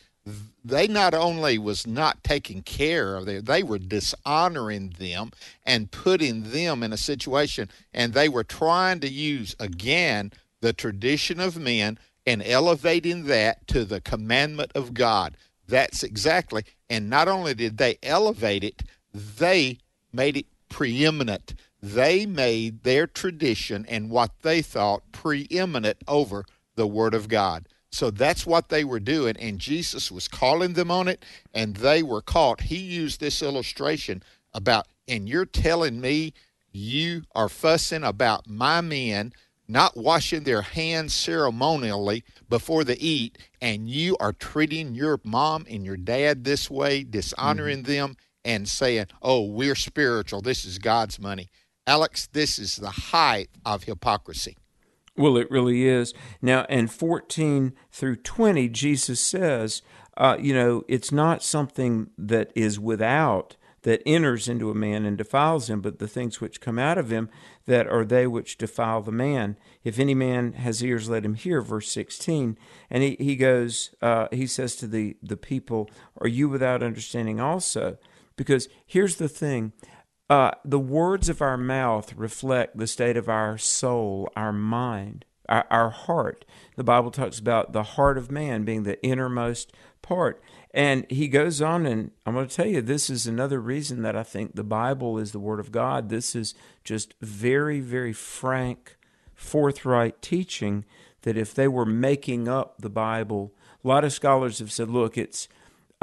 [0.64, 5.30] They not only was not taking care of them, they were dishonoring them
[5.64, 11.38] and putting them in a situation, and they were trying to use again the tradition
[11.38, 15.36] of men and elevating that to the commandment of God.
[15.68, 16.64] That's exactly.
[16.88, 19.78] And not only did they elevate it, they
[20.14, 21.54] made it preeminent.
[21.82, 26.44] They made their tradition and what they thought preeminent over
[26.76, 27.68] the Word of God.
[27.90, 32.02] So that's what they were doing, and Jesus was calling them on it, and they
[32.02, 32.62] were caught.
[32.62, 34.22] He used this illustration
[34.52, 36.32] about, and you're telling me
[36.72, 39.32] you are fussing about my men
[39.68, 45.84] not washing their hands ceremonially before they eat, and you are treating your mom and
[45.84, 47.10] your dad this way, mm-hmm.
[47.10, 50.40] dishonoring them, and saying, Oh, we're spiritual.
[50.40, 51.50] This is God's money.
[51.86, 54.56] Alex, this is the height of hypocrisy.
[55.16, 56.12] Well, it really is.
[56.42, 59.82] Now, in 14 through 20, Jesus says,
[60.16, 65.18] uh, you know, it's not something that is without that enters into a man and
[65.18, 67.28] defiles him, but the things which come out of him
[67.66, 69.58] that are they which defile the man.
[69.84, 71.60] If any man has ears, let him hear.
[71.60, 72.56] Verse 16.
[72.88, 77.40] And he, he goes, uh, he says to the, the people, Are you without understanding
[77.40, 77.98] also?
[78.36, 79.72] Because here's the thing
[80.30, 85.66] uh, the words of our mouth reflect the state of our soul, our mind, our,
[85.70, 86.44] our heart.
[86.76, 90.42] The Bible talks about the heart of man being the innermost part.
[90.72, 94.16] And he goes on, and I'm going to tell you, this is another reason that
[94.16, 96.08] I think the Bible is the Word of God.
[96.08, 98.96] This is just very, very frank,
[99.34, 100.84] forthright teaching
[101.22, 105.16] that if they were making up the Bible, a lot of scholars have said, look,
[105.16, 105.48] it's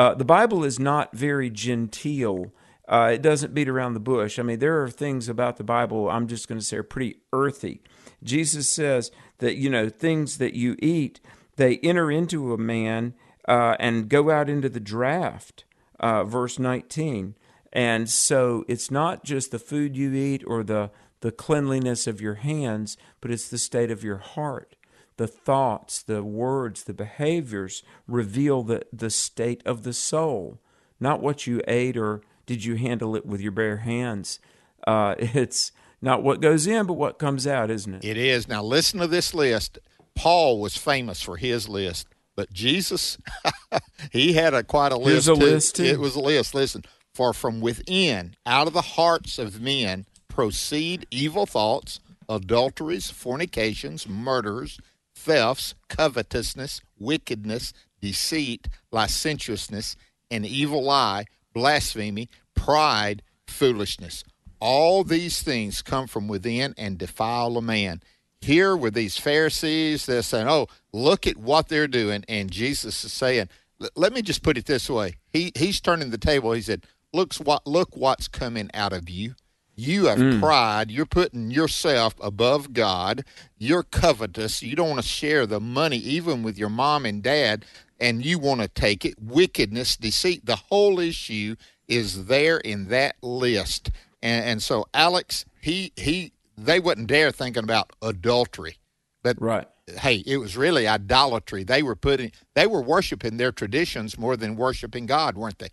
[0.01, 2.51] uh, the Bible is not very genteel.
[2.87, 4.39] Uh, it doesn't beat around the bush.
[4.39, 7.17] I mean, there are things about the Bible I'm just going to say are pretty
[7.31, 7.83] earthy.
[8.23, 11.21] Jesus says that you know things that you eat
[11.57, 13.13] they enter into a man
[13.47, 15.65] uh, and go out into the draft.
[15.99, 17.35] Uh, verse 19.
[17.71, 22.33] And so it's not just the food you eat or the the cleanliness of your
[22.33, 24.75] hands, but it's the state of your heart
[25.17, 30.59] the thoughts, the words, the behaviors reveal the, the state of the soul,
[30.99, 34.39] not what you ate or did you handle it with your bare hands.
[34.85, 35.71] Uh, it's
[36.01, 38.05] not what goes in, but what comes out, isn't it?
[38.05, 38.47] It is.
[38.47, 39.79] Now, listen to this list.
[40.15, 43.17] Paul was famous for his list, but Jesus,
[44.11, 45.09] he had a quite a list.
[45.09, 45.83] Here's a list, too.
[45.85, 46.53] It was a list.
[46.53, 54.07] Listen, for from within, out of the hearts of men, proceed evil thoughts, adulteries, fornications,
[54.07, 54.79] murders,
[55.21, 59.95] thefts, covetousness, wickedness, deceit, licentiousness,
[60.31, 64.23] an evil eye, blasphemy, pride, foolishness.
[64.59, 68.01] All these things come from within and defile a man.
[68.41, 73.13] Here with these Pharisees, they're saying, "Oh, look at what they're doing," and Jesus is
[73.13, 73.49] saying,
[73.95, 76.53] "Let me just put it this way." He he's turning the table.
[76.53, 79.35] He said, "Looks what look what's coming out of you."
[79.81, 80.39] You have mm.
[80.39, 80.91] pride.
[80.91, 83.25] You're putting yourself above God.
[83.57, 84.61] You're covetous.
[84.61, 87.65] You don't want to share the money even with your mom and dad,
[87.99, 89.15] and you want to take it.
[89.19, 90.45] Wickedness, deceit.
[90.45, 91.55] The whole issue
[91.87, 93.89] is there in that list.
[94.21, 98.77] And, and so Alex, he he, they wouldn't dare thinking about adultery,
[99.23, 99.67] but Right.
[99.99, 101.63] hey, it was really idolatry.
[101.63, 105.69] They were putting, they were worshiping their traditions more than worshiping God, weren't they?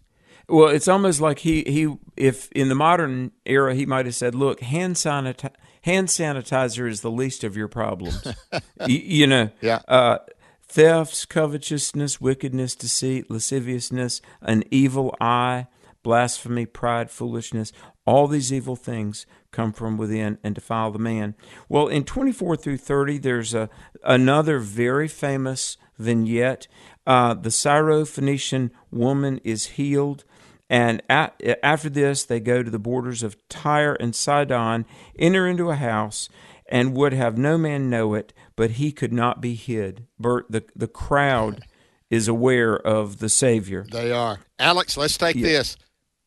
[0.49, 4.35] Well, it's almost like he, he if in the modern era he might have said,
[4.35, 8.27] "Look, hand sanitize, hand sanitizer is the least of your problems.
[8.87, 9.81] you, you know, Yeah.
[9.89, 10.19] uh,
[10.67, 15.67] thefts, covetousness, wickedness, deceit, lasciviousness, an evil eye,
[16.03, 17.73] blasphemy, pride, foolishness.
[18.07, 21.35] All these evil things come from within and defile the man.
[21.69, 23.69] Well, in 24 through 30, there's a,
[24.03, 26.69] another very famous vignette.
[27.07, 30.25] Uh, the Syro-Phoenician woman is healed.
[30.71, 31.31] And a
[31.65, 34.85] after this, they go to the borders of Tyre and Sidon,
[35.19, 36.29] enter into a house,
[36.69, 40.07] and would have no man know it, but he could not be hid.
[40.19, 41.65] Bert, the, the crowd
[42.11, 43.87] is aware of the Savior.
[43.91, 44.41] They are.
[44.59, 45.47] Alex, let's take Yeah.
[45.49, 45.77] this.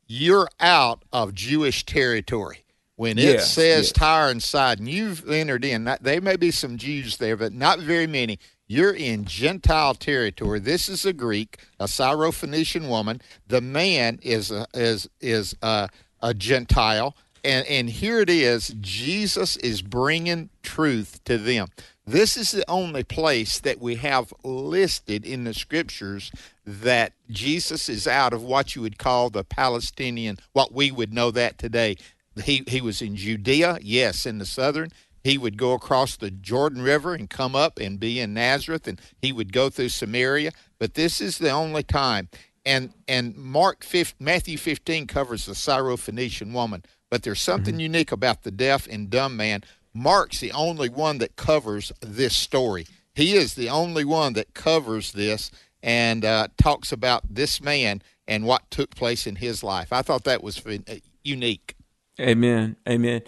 [0.07, 2.63] You're out of Jewish territory.
[2.97, 3.91] When it Yes, says yes.
[3.93, 5.89] Tyre and Sidon, you've entered in.
[6.01, 8.37] There may be some Jews there, but not very many.
[8.71, 10.59] You're in Gentile territory.
[10.61, 13.19] This is a Greek, a Syrophoenician woman.
[13.45, 15.89] The man is a, is is a,
[16.21, 18.73] a Gentile, and and here it is.
[18.79, 21.67] Jesus is bringing truth to them.
[22.07, 26.31] This is the only place that we have listed in the scriptures
[26.65, 31.29] that Jesus is out of what you would call the Palestinian, what we would know
[31.31, 31.97] that today.
[32.45, 34.91] He he was in Judea, yes, in the southern.
[35.23, 38.99] He would go across the Jordan River and come up and be in Nazareth, and
[39.21, 40.51] he would go through Samaria.
[40.79, 42.29] But this is the only time.
[42.65, 46.83] And and Mark 5, Matthew 15 covers the Syrophoenician woman.
[47.09, 49.63] But there's something unique about the deaf and dumb man.
[49.93, 52.87] Mark's the only one that covers this story.
[53.13, 55.51] He is the only one that covers this
[55.83, 59.91] and uh, talks about this man and what took place in his life.
[59.91, 60.77] I thought that was uh,
[61.23, 61.75] unique.
[62.19, 62.77] Amen.
[62.87, 63.21] Amen.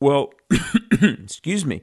[0.00, 0.32] Well,
[1.02, 1.82] excuse me.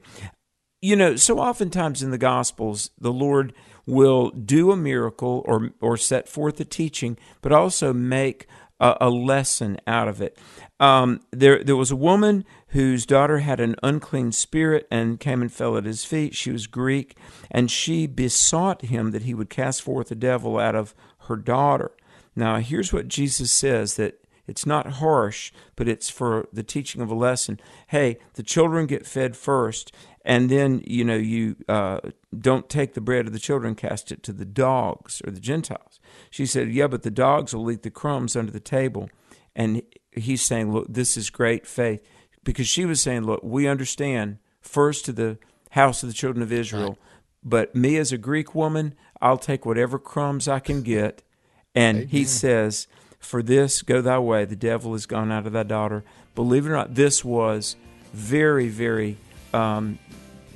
[0.80, 3.52] You know, so oftentimes in the Gospels, the Lord
[3.86, 8.46] will do a miracle or or set forth a teaching, but also make
[8.82, 10.36] a, a lesson out of it.
[10.80, 15.52] Um, there, there was a woman whose daughter had an unclean spirit and came and
[15.52, 16.34] fell at his feet.
[16.34, 17.16] She was Greek,
[17.50, 20.94] and she besought him that he would cast forth the devil out of
[21.28, 21.92] her daughter.
[22.34, 24.21] Now, here's what Jesus says that
[24.52, 27.58] it's not harsh, but it's for the teaching of a lesson.
[27.86, 29.92] Hey, the children get fed first,
[30.26, 32.00] and then you know you uh,
[32.38, 36.00] don't take the bread of the children, cast it to the dogs or the Gentiles.
[36.30, 39.08] She said, "Yeah, but the dogs will eat the crumbs under the table."
[39.56, 42.02] And he's saying, "Look, this is great faith,"
[42.44, 45.38] because she was saying, "Look, we understand first to the
[45.70, 46.98] house of the children of Israel,
[47.42, 51.22] but me as a Greek woman, I'll take whatever crumbs I can get."
[51.74, 52.86] And he says,
[53.22, 56.04] For this go thy way, the devil is gone out of thy daughter.
[56.34, 57.76] Believe it or not, this was
[58.12, 59.16] very, very
[59.54, 59.98] um,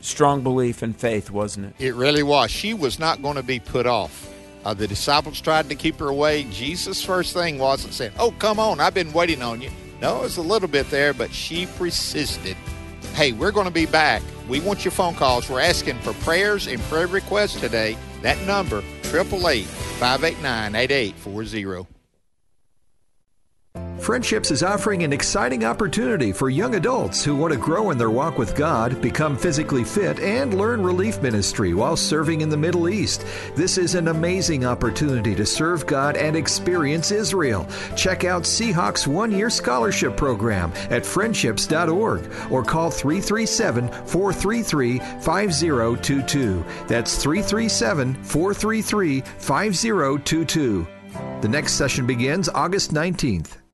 [0.01, 1.75] strong belief and faith, wasn't it?
[1.79, 2.51] It really was.
[2.51, 4.29] She was not going to be put off.
[4.65, 6.43] Uh, the disciples tried to keep her away.
[6.51, 9.71] Jesus' first thing wasn't saying, Oh, come on, I've been waiting on you.
[10.03, 12.57] No, it was a little bit there, but she persisted.
[13.15, 14.23] Hey, we're going to be back.
[14.49, 15.49] We want your phone calls.
[15.49, 17.97] We're asking for prayers and prayer requests today.
[18.23, 21.96] That number, 888 589 8840.
[24.07, 28.09] Friendships is offering an exciting opportunity for young adults who want to grow in their
[28.09, 32.89] walk with God, become physically fit, and learn relief ministry while serving in the Middle
[32.89, 33.27] East.
[33.57, 37.67] This is an amazing opportunity to serve God and experience Israel.
[37.97, 46.65] Check out Seahawks one year scholarship program at friendships.org or call 337 433 5022.
[46.87, 50.87] That's 337 433 5022.
[51.41, 53.66] The next session begins August 19th.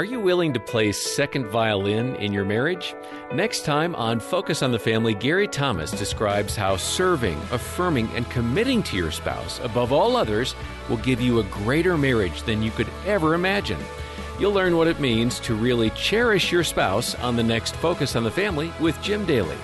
[0.00, 2.94] Are you willing to play second violin in your marriage?
[3.34, 8.82] Next time on Focus on the Family, Gary Thomas describes how serving, affirming, and committing
[8.84, 10.54] to your spouse above all others
[10.88, 13.78] will give you a greater marriage than you could ever imagine.
[14.38, 18.24] You'll learn what it means to really cherish your spouse on the next Focus on
[18.24, 19.58] the Family with Jim Daly.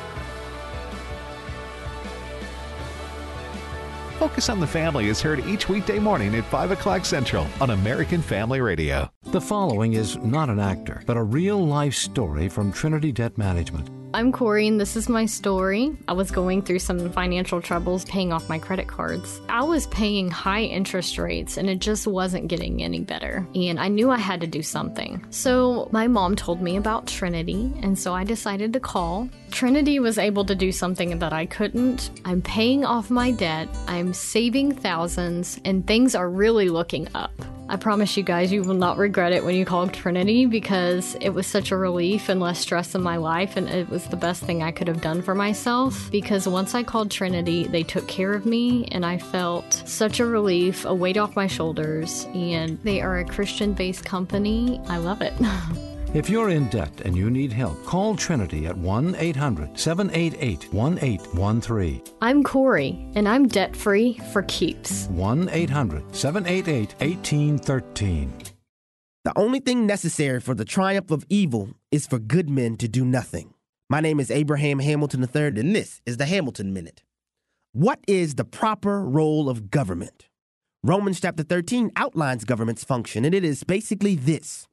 [4.18, 8.20] Focus on the Family is heard each weekday morning at 5 o'clock Central on American
[8.20, 9.10] Family Radio.
[9.36, 13.90] The following is not an actor, but a real life story from Trinity Debt Management.
[14.14, 15.94] I'm Corey, and this is my story.
[16.08, 19.42] I was going through some financial troubles paying off my credit cards.
[19.50, 23.46] I was paying high interest rates, and it just wasn't getting any better.
[23.54, 25.22] And I knew I had to do something.
[25.28, 29.28] So my mom told me about Trinity, and so I decided to call.
[29.50, 32.10] Trinity was able to do something that I couldn't.
[32.24, 37.32] I'm paying off my debt, I'm saving thousands, and things are really looking up.
[37.68, 41.30] I promise you guys, you will not regret it when you call Trinity because it
[41.30, 44.44] was such a relief and less stress in my life, and it was the best
[44.44, 46.08] thing I could have done for myself.
[46.12, 50.26] Because once I called Trinity, they took care of me, and I felt such a
[50.26, 54.80] relief, a weight off my shoulders, and they are a Christian based company.
[54.86, 55.32] I love it.
[56.16, 62.02] If you're in debt and you need help, call Trinity at 1 800 788 1813.
[62.22, 65.08] I'm Corey, and I'm debt free for keeps.
[65.08, 68.32] 1 800 788 1813.
[69.24, 73.04] The only thing necessary for the triumph of evil is for good men to do
[73.04, 73.52] nothing.
[73.90, 77.02] My name is Abraham Hamilton III, and this is the Hamilton Minute.
[77.74, 80.30] What is the proper role of government?
[80.82, 84.66] Romans chapter 13 outlines government's function, and it is basically this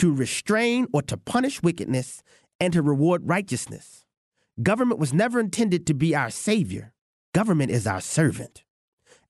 [0.00, 2.22] to restrain or to punish wickedness
[2.58, 4.06] and to reward righteousness.
[4.62, 6.94] Government was never intended to be our savior,
[7.34, 8.64] government is our servant.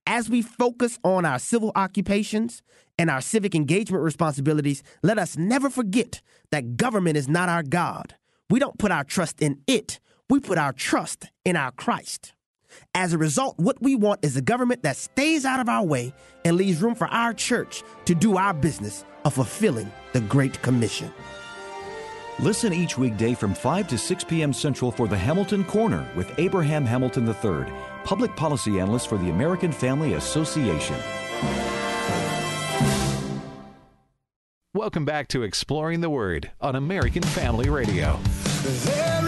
[0.06, 2.62] As we focus on our civil occupations
[2.96, 8.14] and our civic engagement responsibilities, let us never forget that government is not our God.
[8.48, 9.98] We don't put our trust in it,
[10.28, 12.32] we put our trust in our Christ.
[12.94, 16.14] As a result, what we want is a government that stays out of our way
[16.44, 21.12] and leaves room for our church to do our business of fulfilling the Great Commission.
[22.38, 24.52] Listen each weekday from 5 to 6 p.m.
[24.52, 27.72] Central for the Hamilton Corner with Abraham Hamilton III,
[28.04, 30.96] public policy analyst for the American Family Association.
[34.72, 38.18] Welcome back to Exploring the Word on American Family Radio.
[38.62, 39.19] There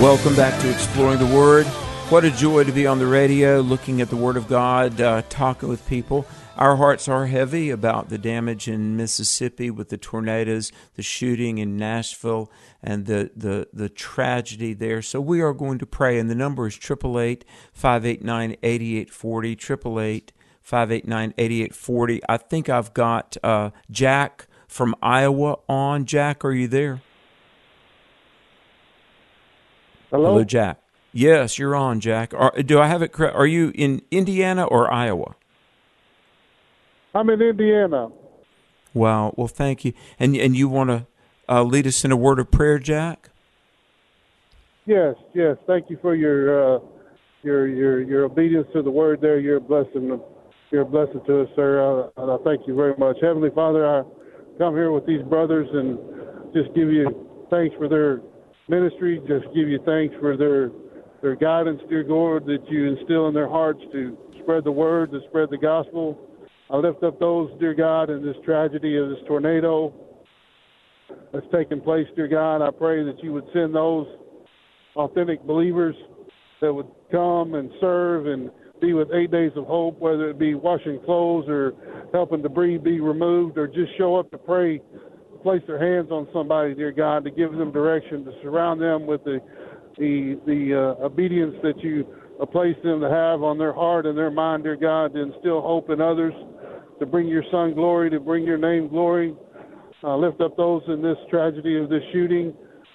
[0.00, 1.66] Welcome back to Exploring the Word.
[2.08, 5.20] What a joy to be on the radio, looking at the Word of God, uh,
[5.28, 6.24] talking with people.
[6.56, 11.76] Our hearts are heavy about the damage in Mississippi with the tornadoes, the shooting in
[11.76, 12.50] Nashville,
[12.82, 15.02] and the, the, the tragedy there.
[15.02, 17.44] So we are going to pray, and the number is 888
[17.74, 19.52] 589 8840.
[19.52, 20.32] 888
[20.62, 22.22] 589 8840.
[22.26, 26.06] I think I've got uh, Jack from Iowa on.
[26.06, 27.02] Jack, are you there?
[30.10, 30.42] Hello?
[30.44, 30.78] Jack.
[31.12, 32.32] Yes, you're on, Jack.
[32.34, 33.34] Are, do I have it correct?
[33.36, 35.34] Are you in Indiana or Iowa?
[37.14, 38.10] I'm in Indiana.
[38.94, 39.34] Wow.
[39.36, 39.92] Well, thank you.
[40.18, 41.06] And and you want to
[41.48, 43.30] uh, lead us in a word of prayer, Jack?
[44.86, 45.56] Yes, yes.
[45.66, 46.80] Thank you for your uh,
[47.42, 49.20] your your your obedience to the word.
[49.20, 50.20] There, you're a blessing.
[50.70, 51.82] You're a blessing to us, sir.
[51.82, 53.86] Uh, and I thank you very much, Heavenly Father.
[53.86, 54.02] I
[54.58, 55.98] come here with these brothers and
[56.54, 58.20] just give you thanks for their
[58.70, 59.20] ministry.
[59.26, 60.70] Just give you thanks for their
[61.20, 65.20] their guidance, dear Lord, that you instill in their hearts to spread the word, to
[65.28, 66.18] spread the gospel.
[66.70, 69.92] I lift up those, dear God, in this tragedy of this tornado
[71.32, 72.62] that's taken place, dear God.
[72.62, 74.06] I pray that you would send those
[74.96, 75.94] authentic believers
[76.62, 78.50] that would come and serve and
[78.80, 81.74] be with eight days of hope, whether it be washing clothes or
[82.12, 84.80] helping debris be removed or just show up to pray,
[85.42, 89.24] place their hands on somebody, dear God, to give them direction, to surround them with
[89.24, 89.40] the
[89.98, 92.06] the the uh, obedience that you
[92.46, 95.90] place them to have on their heart and their mind, dear God, to instill hope
[95.90, 96.32] in others,
[96.98, 99.34] to bring your Son glory, to bring your name glory.
[100.02, 102.54] Uh, lift up those in this tragedy of this shooting,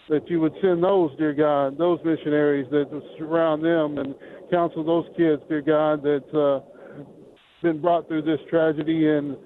[0.10, 2.90] that you would send those, dear God, those missionaries that
[3.20, 4.16] surround them and
[4.52, 6.66] counsel those kids, dear God, that uh,
[7.62, 9.38] been brought through this tragedy and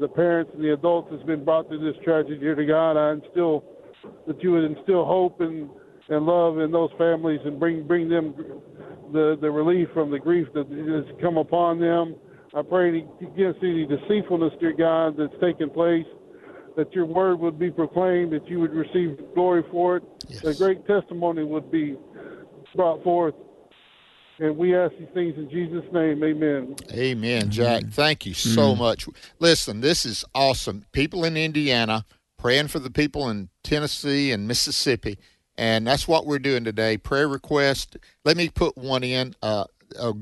[0.00, 2.96] the parents and the adults has been brought through this tragedy, dear to God.
[2.96, 3.64] I instill
[4.26, 5.68] that you would instill hope and
[6.08, 8.34] and love in those families and bring bring them
[9.12, 12.16] the the relief from the grief that has come upon them.
[12.54, 16.06] I pray against any deceitfulness, dear God, that's taken place,
[16.76, 20.44] that your word would be proclaimed, that you would receive glory for it, yes.
[20.44, 21.96] a great testimony would be
[22.76, 23.34] brought forth.
[24.38, 26.22] And we ask these things in Jesus' name.
[26.24, 26.76] Amen.
[26.92, 27.84] Amen, Jack.
[27.90, 28.78] Thank you so mm.
[28.78, 29.06] much.
[29.38, 30.84] Listen, this is awesome.
[30.92, 32.04] People in Indiana
[32.38, 35.18] praying for the people in Tennessee and Mississippi
[35.56, 36.96] and that's what we're doing today.
[36.96, 37.96] Prayer request.
[38.24, 39.34] Let me put one in.
[39.42, 39.64] Uh,
[39.98, 40.12] uh,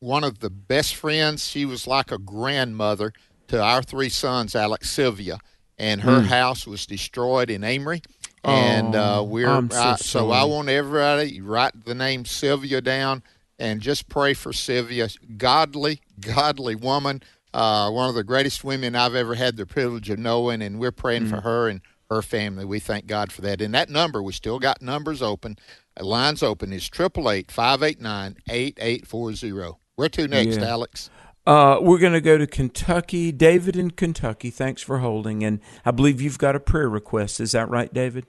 [0.00, 1.48] one of the best friends.
[1.48, 3.12] She was like a grandmother
[3.48, 5.38] to our three sons, Alex Sylvia,
[5.78, 6.26] and her mm.
[6.26, 8.02] house was destroyed in Amory.
[8.44, 13.22] And uh, we're so, uh, so I want everybody write the name Sylvia down
[13.58, 15.08] and just pray for Sylvia.
[15.36, 17.22] Godly, godly woman.
[17.54, 20.92] Uh, one of the greatest women I've ever had the privilege of knowing, and we're
[20.92, 21.30] praying mm.
[21.30, 22.64] for her and her family.
[22.64, 23.60] We thank God for that.
[23.60, 25.56] And that number, we still got numbers open,
[26.00, 29.78] uh, lines open, is 888 589 8840.
[29.96, 30.66] Where to next, yeah.
[30.66, 31.10] Alex?
[31.46, 33.32] Uh, we're going to go to Kentucky.
[33.32, 35.42] David in Kentucky, thanks for holding.
[35.42, 37.40] And I believe you've got a prayer request.
[37.40, 38.26] Is that right, David?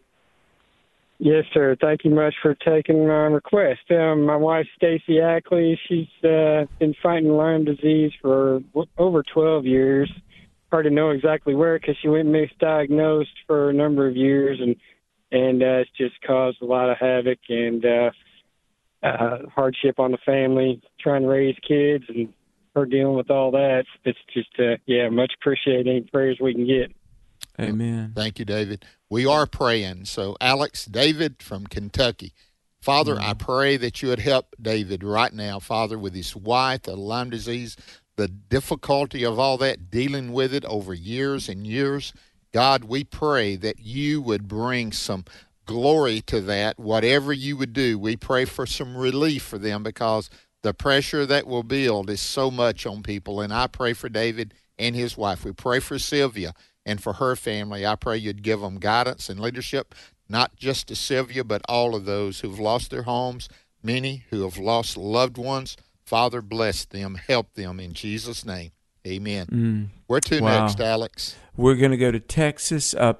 [1.26, 1.78] Yes, sir.
[1.80, 3.80] Thank you much for taking my request.
[3.90, 8.60] Um, my wife, Stacy Ackley, she's uh, been fighting Lyme disease for
[8.98, 10.12] over 12 years.
[10.70, 14.76] hard to know exactly where because she went misdiagnosed for a number of years, and
[15.32, 18.12] and uh, it's just caused a lot of havoc and uh,
[19.02, 22.34] uh, hardship on the family trying to raise kids and
[22.76, 23.86] her dealing with all that.
[24.04, 26.92] It's just uh, yeah, much appreciate any prayers we can get.
[27.60, 28.14] Amen.
[28.16, 28.86] Thank you, David.
[29.10, 30.06] We are praying.
[30.06, 32.34] So, Alex, David from Kentucky.
[32.82, 33.46] Father, I mm-hmm.
[33.46, 37.78] pray that you would help David right now, Father, with his wife, the Lyme disease,
[38.18, 42.12] the difficulty of all that, dealing with it over years and years.
[42.52, 45.26] God, we pray that you would bring some
[45.66, 47.98] glory to that, whatever you would do.
[47.98, 50.30] We pray for some relief for them because
[50.62, 53.42] the pressure that will build is so much on people.
[53.42, 55.46] And I pray for David and his wife.
[55.46, 56.54] We pray for Sylvia
[56.86, 57.86] and for her family.
[57.86, 59.96] I pray you'd give them guidance and leadership,
[60.30, 63.50] not just to Sylvia, but all of those who've lost their homes,
[63.82, 65.78] many who have lost loved ones.
[66.06, 68.72] Father, bless them, help them in Jesus' name.
[69.06, 69.48] Amen.
[69.48, 69.88] Mm.
[70.08, 70.66] Where to Wow.
[70.66, 71.36] next, Alex?
[71.58, 72.94] We're going to go to Texas.
[72.94, 73.14] Uh,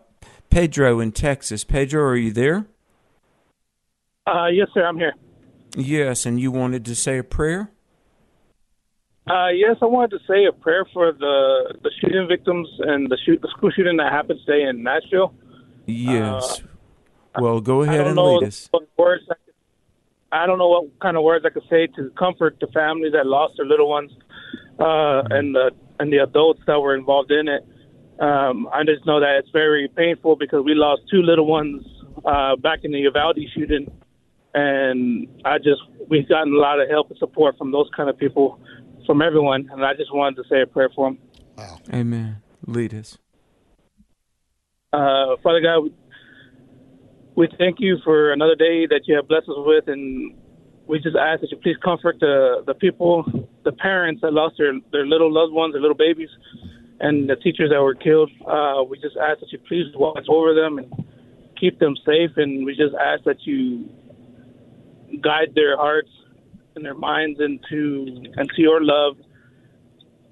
[0.50, 1.64] Pedro in Texas.
[1.64, 2.68] Pedro, are you there?
[4.26, 4.86] Uh, yes, sir.
[4.86, 5.14] I'm here.
[5.76, 7.72] Yes, and you wanted to say a prayer?
[9.26, 13.18] Uh, yes, I wanted to say a prayer for the the shooting victims and the
[13.26, 15.34] shoot the school shooting that happened today in Nashville.
[15.86, 16.62] Yes.
[17.40, 18.70] well, go Uh, ahead and lead us.
[18.98, 19.24] words.
[19.30, 19.54] I, could,
[20.34, 23.26] I don't know what kind of words I could say to comfort the families that
[23.26, 24.12] lost their little ones,
[24.80, 27.66] uh, and the and the adults that were involved in it.
[28.20, 31.84] Um, I just know that it's very painful because we lost two little ones
[32.26, 33.90] uh, back in the Uvalde shooting,
[34.54, 38.18] and I just we've gotten a lot of help and support from those kind of
[38.18, 38.60] people,
[39.06, 41.20] from everyone, and I just wanted to say a prayer for them.
[41.94, 42.42] Amen.
[42.66, 43.18] Lead us.
[44.92, 45.90] Uh, Father God,
[47.36, 50.36] we thank you for another day that you have blessed us with, and
[50.88, 53.26] we just ask that you please comfort the the people,
[53.64, 56.30] the parents that lost their their little loved ones, their little babies,
[57.00, 58.30] and the teachers that were killed.
[58.48, 60.92] Uh, we just ask that you please watch over them and
[61.60, 63.90] keep them safe, and we just ask that you
[65.22, 66.10] guide their hearts
[66.76, 68.06] and their minds into
[68.38, 69.16] into your love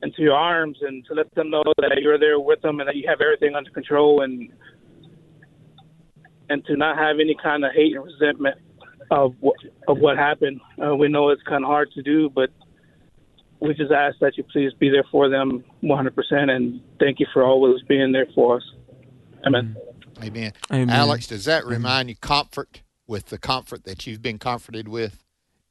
[0.03, 2.95] into your arms and to let them know that you're there with them and that
[2.95, 4.51] you have everything under control and
[6.49, 8.57] and to not have any kind of hate and resentment
[9.09, 9.55] of what
[9.87, 10.59] of what happened.
[10.83, 12.49] Uh, we know it's kind of hard to do, but
[13.59, 17.43] we just ask that you please be there for them 100% and thank you for
[17.43, 18.63] always being there for us.
[19.45, 19.75] Amen.
[20.23, 20.53] Amen.
[20.71, 20.89] Amen.
[20.89, 25.20] Alex, does that remind you comfort with the comfort that you've been comforted with?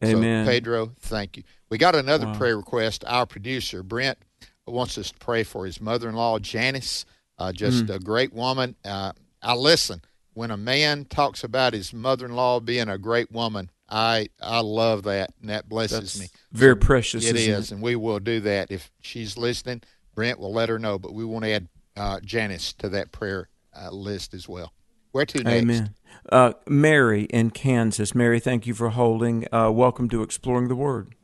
[0.02, 0.46] Amen.
[0.46, 1.42] So, Pedro, thank you.
[1.68, 2.34] We got another Wow.
[2.38, 3.04] prayer request.
[3.06, 4.18] Our producer, Brent,
[4.66, 7.04] wants us to pray for his mother in law, Janice,
[7.38, 7.94] uh, just Mm.
[7.96, 8.76] a great woman.
[8.84, 10.02] Uh, I listen.
[10.34, 14.60] When a man talks about his mother in law being a great woman, I I
[14.60, 16.28] love that, and that blesses That's me.
[16.52, 17.74] very precious, It is, it?
[17.74, 18.70] and we will do that.
[18.70, 19.82] If she's listening,
[20.14, 23.48] Brent will let her know, but we want to add uh, Janice to that prayer
[23.76, 24.72] uh, list as well.
[25.12, 25.62] Where to next?
[25.62, 25.94] Amen.
[26.30, 28.14] Uh, Mary in Kansas.
[28.14, 29.46] Mary, thank you for holding.
[29.52, 31.14] Uh, welcome to Exploring the Word.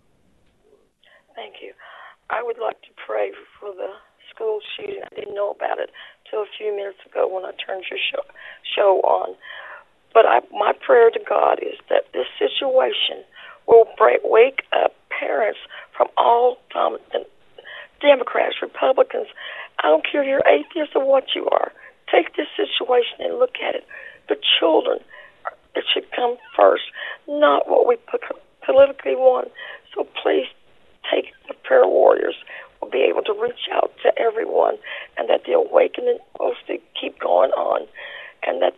[1.34, 1.72] Thank you.
[2.30, 3.30] I would like to pray
[3.60, 3.88] for the
[4.34, 5.02] school shooting.
[5.04, 5.90] I didn't know about it
[6.30, 8.22] till a few minutes ago when I turned your show,
[8.74, 9.36] show on.
[10.12, 13.24] But I, my prayer to God is that this situation
[13.68, 15.58] will break, wake up parents
[15.96, 16.98] from all dom-
[18.00, 19.26] Democrats, Republicans.
[19.82, 21.72] I don't care if you're atheist or what you are.
[22.12, 23.84] Take this situation and look at it.
[24.28, 24.98] The children,
[25.74, 26.84] it should come first,
[27.28, 27.96] not what we
[28.64, 29.48] politically want.
[29.94, 30.46] So please
[31.10, 32.34] take the prayer warriors
[32.80, 34.76] will be able to reach out to everyone
[35.16, 37.86] and that the awakening will still keep going on
[38.46, 38.74] and that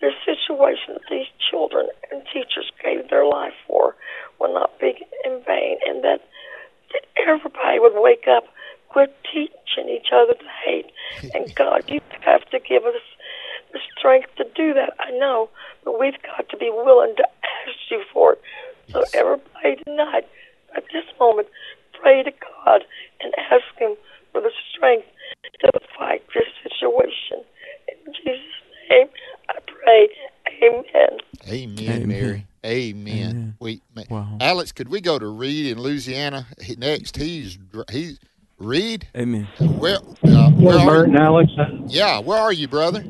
[0.00, 3.96] this situation that these children and teachers gave their life for
[4.38, 6.20] will not be in vain and that
[7.16, 8.44] everybody would wake up,
[8.88, 10.90] quit teaching each other to hate.
[11.34, 13.00] And God, you have to give us
[13.72, 14.92] the strength to do that.
[15.00, 15.48] I know,
[15.84, 18.40] but we've got to be willing to ask you for it.
[18.92, 20.26] So everybody tonight,
[20.76, 21.48] at this moment,
[22.00, 22.84] pray to God
[23.20, 23.96] and ask Him
[24.32, 25.06] for the strength
[25.60, 27.44] to fight this situation.
[27.88, 28.40] In Jesus'
[28.90, 29.08] name,
[29.48, 30.08] I pray.
[30.62, 31.18] Amen.
[31.48, 32.46] Amen, Mary.
[32.64, 33.56] Amen.
[33.60, 36.46] We, ma- Alex, could we go to Reed in Louisiana
[36.78, 37.16] next?
[37.16, 38.18] He's dr- he's
[38.58, 39.08] Reed.
[39.16, 39.48] Amen.
[39.78, 39.98] Where?
[40.24, 41.14] Uh, where are Bert you?
[41.14, 41.52] and Alex.
[41.88, 43.04] Yeah, where are you, brother?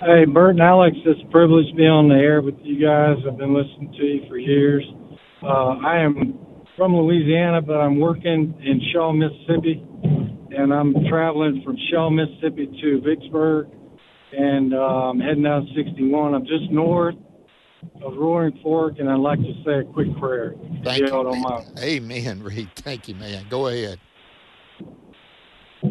[0.00, 3.16] Hey, Bert and Alex, it's a privilege to be on the air with you guys.
[3.26, 4.84] I've been listening to you for years.
[5.42, 6.38] Uh, I am
[6.76, 9.82] from Louisiana, but I'm working in Shaw, Mississippi,
[10.56, 13.70] and I'm traveling from Shaw, Mississippi to Vicksburg,
[14.30, 16.32] and uh, I'm heading out 61.
[16.32, 17.16] I'm just north
[18.00, 20.54] of Rolling Fork, and I'd like to say a quick prayer.
[20.84, 21.08] Thank you.
[21.08, 21.76] don't mind.
[21.76, 22.70] Amen, Reed.
[22.76, 23.46] Thank you, man.
[23.50, 23.98] Go ahead.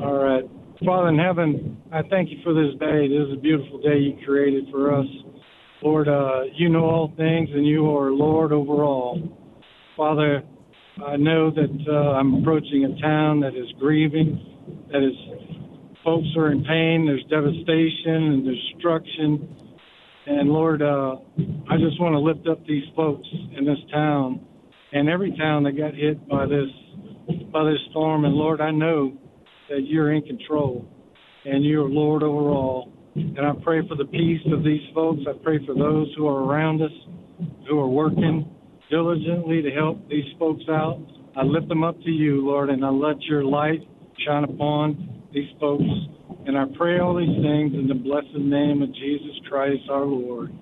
[0.01, 0.45] All right.
[0.85, 3.07] Father in heaven, I thank you for this day.
[3.07, 5.07] This is a beautiful day you created for us.
[5.81, 9.19] Lord, uh, you know all things and you are Lord over all.
[9.95, 10.43] Father,
[11.03, 15.15] I know that uh, I'm approaching a town that is grieving, that is,
[16.03, 19.57] folks are in pain, there's devastation and destruction.
[20.27, 21.15] And Lord, uh,
[21.69, 24.45] I just want to lift up these folks in this town
[24.91, 26.69] and every town that got hit by this
[27.51, 28.25] by this storm.
[28.25, 29.17] And Lord, I know
[29.69, 30.87] that you're in control
[31.45, 32.93] and you're Lord over all.
[33.15, 35.21] And I pray for the peace of these folks.
[35.27, 36.91] I pray for those who are around us,
[37.67, 38.49] who are working
[38.91, 40.99] diligently to help these folks out.
[41.35, 43.81] I lift them up to you, Lord, and I let your light
[44.25, 45.83] shine upon these folks.
[46.45, 50.53] And I pray all these things in the blessed name of Jesus Christ our Lord.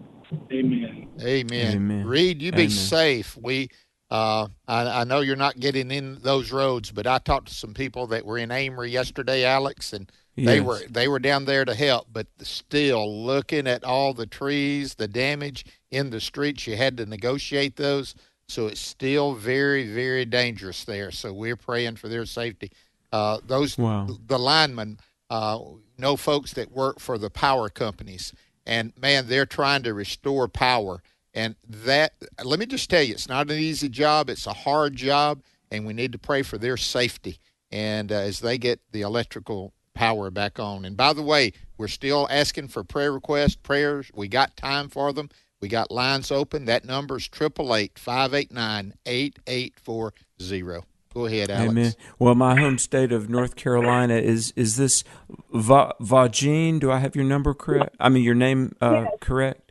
[0.52, 1.08] Amen.
[1.22, 1.76] Amen.
[1.76, 2.08] Amen.
[2.08, 3.38] Reed, you be safe.
[3.42, 3.70] We,
[4.16, 7.74] uh, I, I know you're not getting in those roads, but I talked to some
[7.74, 10.66] people that were in Amory yesterday, Alex, and they Yes.
[10.66, 15.08] were they were down there to help, but still looking at all the trees, the
[15.08, 16.68] damage in the streets.
[16.68, 18.16] You had to negotiate those,
[18.48, 21.12] so it's still very very dangerous there.
[21.12, 22.72] So we're praying for their safety.
[23.12, 24.08] Uh, those Wow.
[24.28, 25.00] the linemen
[25.30, 25.60] uh,
[25.98, 28.34] know folks that work for the power companies,
[28.66, 31.02] and man, they're trying to restore power.
[31.36, 32.14] And that,
[32.44, 34.30] let me just tell you, it's not an easy job.
[34.30, 37.40] It's a hard job, and we need to pray for their safety.
[37.72, 40.86] And uh, as they get the electrical power back on.
[40.86, 44.12] And by the way, we're still asking for prayer requests, prayers.
[44.14, 45.30] We got time for them.
[45.62, 46.66] We got lines open.
[46.66, 50.86] That number is 888 589 8840.
[51.14, 51.72] Go ahead, Alex.
[51.72, 51.94] Amen.
[52.20, 55.06] Well, my home state of North Carolina is is this
[55.54, 56.78] Va- Vagine?
[56.80, 57.96] Do I have your number correct?
[58.02, 59.65] I mean, your name uh, correct?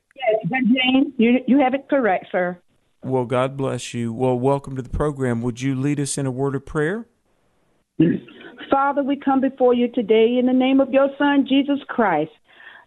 [0.51, 2.59] Yes, you you have it correct, sir.
[3.03, 4.13] Well, God bless you.
[4.13, 5.43] Well, welcome to the program.
[5.43, 7.07] Would you lead us in a word of prayer?
[8.71, 12.33] Father, we come before you today in the name of your Son, Jesus Christ,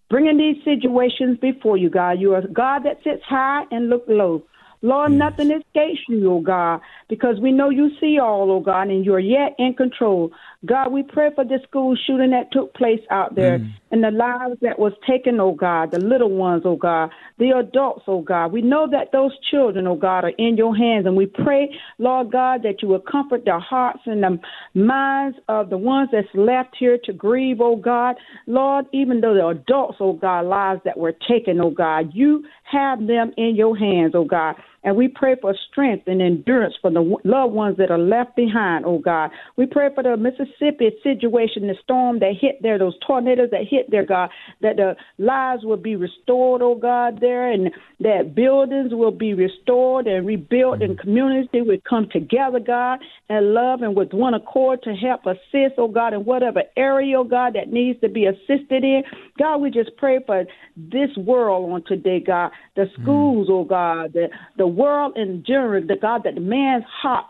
[0.10, 2.20] bringing these situations before you, God.
[2.20, 4.44] You are God that sits high and look low.
[4.82, 9.04] Lord, nothing escapes you, oh God, because we know you see all, oh God, and
[9.04, 10.32] you're yet in control.
[10.66, 13.70] God, we pray for this school shooting that took place out there mm.
[13.92, 18.06] and the lives that was taken, oh God, the little ones, oh God, the adults,
[18.08, 18.52] oh God.
[18.52, 22.32] We know that those children, oh God, are in your hands, and we pray, Lord
[22.32, 24.40] God, that you will comfort the hearts and the
[24.74, 28.16] minds of the ones that's left here to grieve, oh God.
[28.48, 33.06] Lord, even though the adults, oh God, lives that were taken, oh God, you have
[33.06, 34.56] them in your hands, oh God.
[34.88, 38.86] And we pray for strength and endurance for the loved ones that are left behind,
[38.86, 39.32] oh God.
[39.58, 43.92] We pray for the Mississippi situation, the storm that hit there, those tornadoes that hit
[43.92, 44.30] there, God,
[44.62, 47.70] that the lives will be restored, oh God, there, and
[48.00, 51.02] that buildings will be restored and rebuilt, and mm-hmm.
[51.02, 55.90] community will come together, God, and love and with one accord to help assist, oh
[55.90, 59.04] God, in whatever area, oh God, that needs to be assisted in.
[59.38, 60.46] God, we just pray for
[60.78, 63.02] this world on today, God, the mm.
[63.02, 64.28] schools, oh God, the,
[64.58, 67.26] the world in general, the God, that the man's heart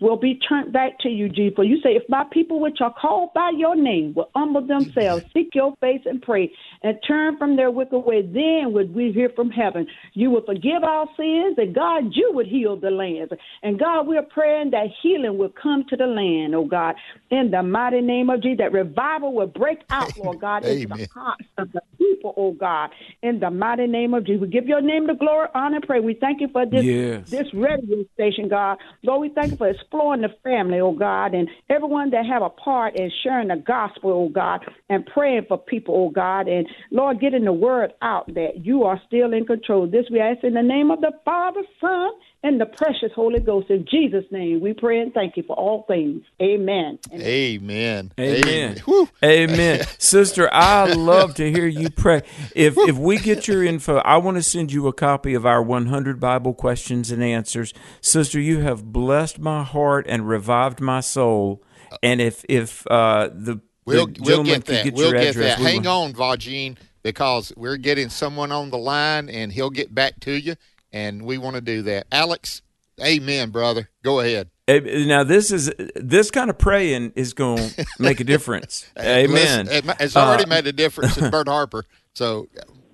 [0.00, 1.54] will be turned back to you, Jesus.
[1.56, 5.22] For you say, if my people which are called by your name will humble themselves,
[5.22, 5.38] mm-hmm.
[5.38, 9.30] seek your face and pray, and turn from their wicked way, then would we hear
[9.34, 9.86] from heaven.
[10.12, 13.30] You will forgive our sins, and God, you would heal the land.
[13.62, 16.96] And God, we're praying that healing will come to the land, oh God,
[17.30, 20.94] in the mighty name of Jesus, that revival will break out, Lord God, into the
[20.94, 21.06] Amen.
[21.14, 21.80] hearts of the
[22.10, 22.90] people, oh God,
[23.22, 24.42] in the mighty name of Jesus.
[24.42, 26.02] We give your name the glory, honor, and praise.
[26.02, 27.24] We thank you for this Yes.
[27.30, 28.78] this radio station, God.
[29.02, 32.50] Lord, we thank you for exploring the family, oh God, and everyone that have a
[32.50, 37.20] part in sharing the gospel, oh God, and praying for people, oh God, and Lord,
[37.20, 39.86] getting the word out that you are still in control.
[39.86, 42.10] This we ask in the name of the Father, Son,
[42.44, 43.70] and the precious Holy Ghost.
[43.70, 46.22] In Jesus' name, we pray and thank you for all things.
[46.40, 46.98] Amen.
[47.12, 48.12] Amen.
[48.20, 48.80] Amen.
[49.24, 49.84] Amen.
[49.98, 52.22] Sister, I love to hear you pray.
[52.54, 55.62] If if we get your info, I want to send you a copy of our
[55.62, 57.72] 100 Bible questions and answers.
[58.00, 61.62] Sister, you have blessed my heart and revived my soul.
[62.02, 64.84] And if if uh, the, We'll, the we'll gentleman get that.
[64.84, 65.58] get we'll your get address, that.
[65.60, 69.94] we Hang will- on, Vagine, because we're getting someone on the line, and he'll get
[69.94, 70.54] back to you,
[70.94, 72.06] and we want to do that.
[72.12, 72.62] Alex,
[73.02, 73.90] amen, brother.
[74.02, 74.48] Go ahead.
[74.68, 78.90] Now this is this kind of praying is going to make a difference.
[78.98, 79.66] Amen.
[79.66, 81.84] Listen, it's already Uh, made a difference in Bert Harper.
[82.14, 82.48] So,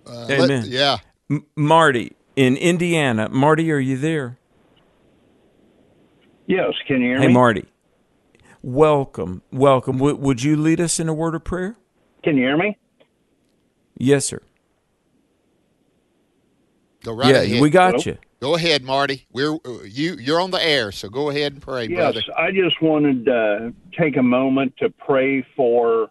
[0.05, 0.65] uh, let- Amen.
[0.67, 0.97] yeah.
[1.31, 3.29] M- Marty in Indiana.
[3.29, 4.37] Marty, are you there?
[6.47, 7.27] Yes, can you hear Hey, me?
[7.29, 7.65] Hey, Marty.
[8.63, 9.99] Welcome, welcome.
[9.99, 11.77] W- would you lead us in a word of prayer?
[12.25, 12.77] Can you hear me?
[13.97, 14.41] Yes, sir.
[17.05, 18.03] Go yeah, we got Hello?
[18.05, 18.19] you.
[18.41, 19.27] Go ahead, Marty.
[19.33, 20.15] We're uh, you.
[20.15, 22.23] You're on the air, so go ahead and pray, yes, brother.
[22.37, 26.11] I just wanted to take a moment to pray for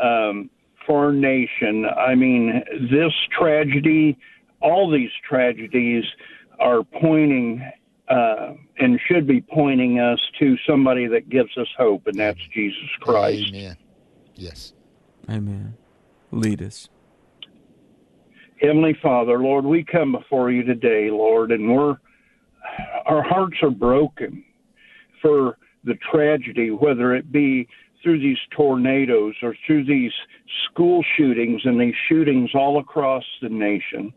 [0.00, 0.50] um,
[0.86, 1.86] for our nation.
[1.86, 4.18] I mean, this tragedy,
[4.60, 6.04] all these tragedies,
[6.58, 7.68] are pointing
[8.08, 12.90] uh, and should be pointing us to somebody that gives us hope, and that's Jesus
[13.00, 13.46] Christ.
[13.48, 13.76] Amen.
[14.34, 14.72] Yes.
[15.28, 15.76] Amen.
[16.30, 16.88] Lead us.
[18.64, 21.96] Heavenly Father, Lord, we come before you today, Lord, and we're
[23.04, 24.42] our hearts are broken
[25.20, 27.68] for the tragedy, whether it be
[28.02, 30.12] through these tornadoes or through these
[30.64, 34.14] school shootings and these shootings all across the nation.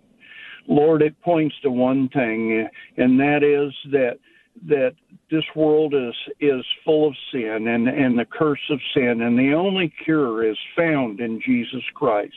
[0.66, 4.18] Lord, it points to one thing, and that is that
[4.66, 4.94] that
[5.30, 9.54] this world is is full of sin and, and the curse of sin, and the
[9.54, 12.34] only cure is found in Jesus Christ.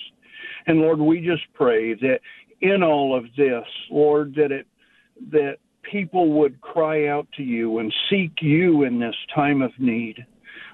[0.67, 2.21] And Lord, we just pray that
[2.61, 4.67] in all of this, Lord, that it
[5.31, 10.25] that people would cry out to you and seek you in this time of need.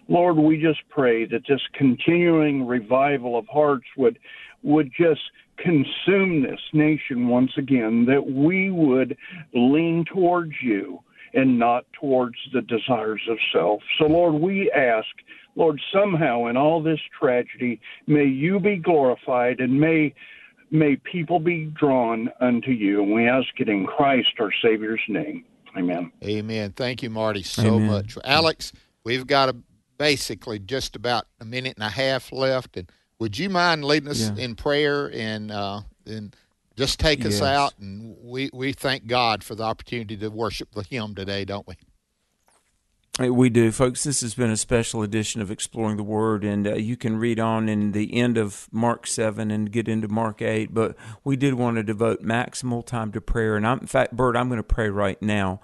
[0.09, 4.19] Lord, we just pray that this continuing revival of hearts would
[4.63, 5.21] would just
[5.59, 9.17] consume this nation once again, that we would
[9.55, 11.01] lean towards you
[11.35, 13.81] and not towards the desires of self.
[13.99, 15.07] So, Lord, we ask,
[15.57, 20.15] Lord, somehow in all this tragedy, may you be glorified and may
[20.71, 23.03] may people be drawn unto you.
[23.03, 25.45] And we ask it in Christ our Savior's name.
[25.77, 26.11] Amen.
[26.25, 26.73] Amen.
[26.73, 27.87] Thank you, Marty, so Amen.
[27.87, 28.17] much.
[28.25, 28.73] Alex,
[29.05, 29.57] we've got a,
[29.99, 34.29] basically just about a minute and a half left, and would you mind leading us
[34.29, 34.45] Yeah.
[34.45, 36.35] in prayer and uh, and
[36.77, 37.75] just take us out?
[37.81, 41.75] And we we thank God for the opportunity to worship the Him today, don't we?
[43.19, 44.05] Hey, We do, folks.
[44.05, 47.41] This has been a special edition of Exploring the Word, and uh, you can read
[47.41, 50.75] on in the end of Mark 7 and get into Mark 8.
[50.75, 53.57] But we did want to devote maximal time to prayer.
[53.57, 55.63] And I'm, in fact, Bert, I'm going to pray right now.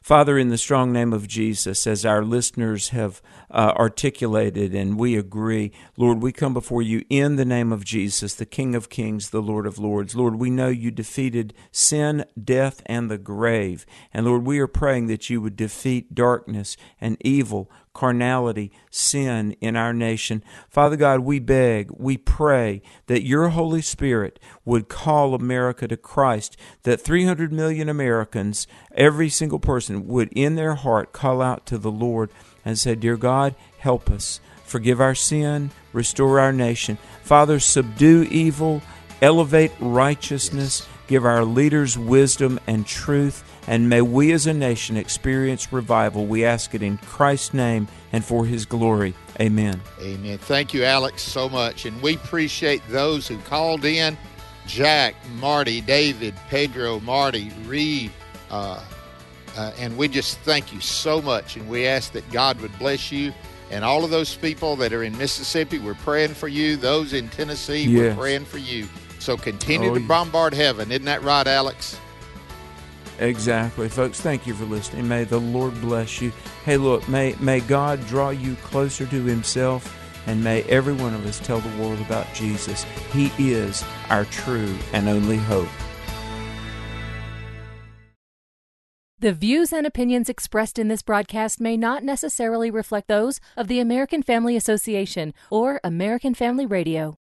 [0.00, 3.20] Father, in the strong name of Jesus, as our listeners have
[3.50, 8.34] uh, articulated and we agree, Lord, we come before you in the name of Jesus,
[8.34, 10.16] the King of Kings, the Lord of Lords.
[10.16, 13.84] Lord, we know you defeated sin, death, and the grave.
[14.12, 19.76] And Lord, we are praying that you would defeat darkness and evil, carnality, sin in
[19.76, 20.44] our nation.
[20.68, 26.56] Father God, we beg, we pray that your Holy Spirit would call America to Christ,
[26.84, 31.90] that 300 million Americans, every single person, would in their heart call out to the
[31.90, 32.30] Lord
[32.64, 34.40] and say, Dear God, help us.
[34.64, 36.96] Forgive our sin, restore our nation.
[37.22, 38.82] Father, subdue evil,
[39.20, 45.72] elevate righteousness, give our leaders wisdom and truth, and may we as a nation experience
[45.72, 46.26] revival.
[46.26, 49.14] We ask it in Christ's name and for his glory.
[49.40, 49.80] Amen.
[50.00, 50.38] Amen.
[50.38, 51.86] Thank you, Alex, so much.
[51.86, 54.16] And we appreciate those who called in
[54.66, 58.10] Jack, Marty, David, Pedro, Marty, Reed.
[58.50, 58.82] Uh,
[59.56, 61.56] uh, and we just thank you so much.
[61.56, 63.32] And we ask that God would bless you.
[63.70, 66.76] And all of those people that are in Mississippi, we're praying for you.
[66.76, 68.88] Those in Tennessee, we're praying for you.
[69.20, 70.90] So continue Oh, to bombard heaven.
[70.90, 71.96] Isn't that right, Alex?
[73.20, 74.18] Exactly, folks.
[74.18, 75.06] Thank you for listening.
[75.06, 76.32] May the Lord bless you.
[76.64, 79.94] Hey, look, may may God draw you closer to Himself,
[80.26, 82.84] and may every one of us tell the world about Jesus.
[83.12, 85.68] He is our true and only hope.
[89.18, 93.78] The views and opinions expressed in this broadcast may not necessarily reflect those of the
[93.78, 97.19] American Family Association or American Family Radio.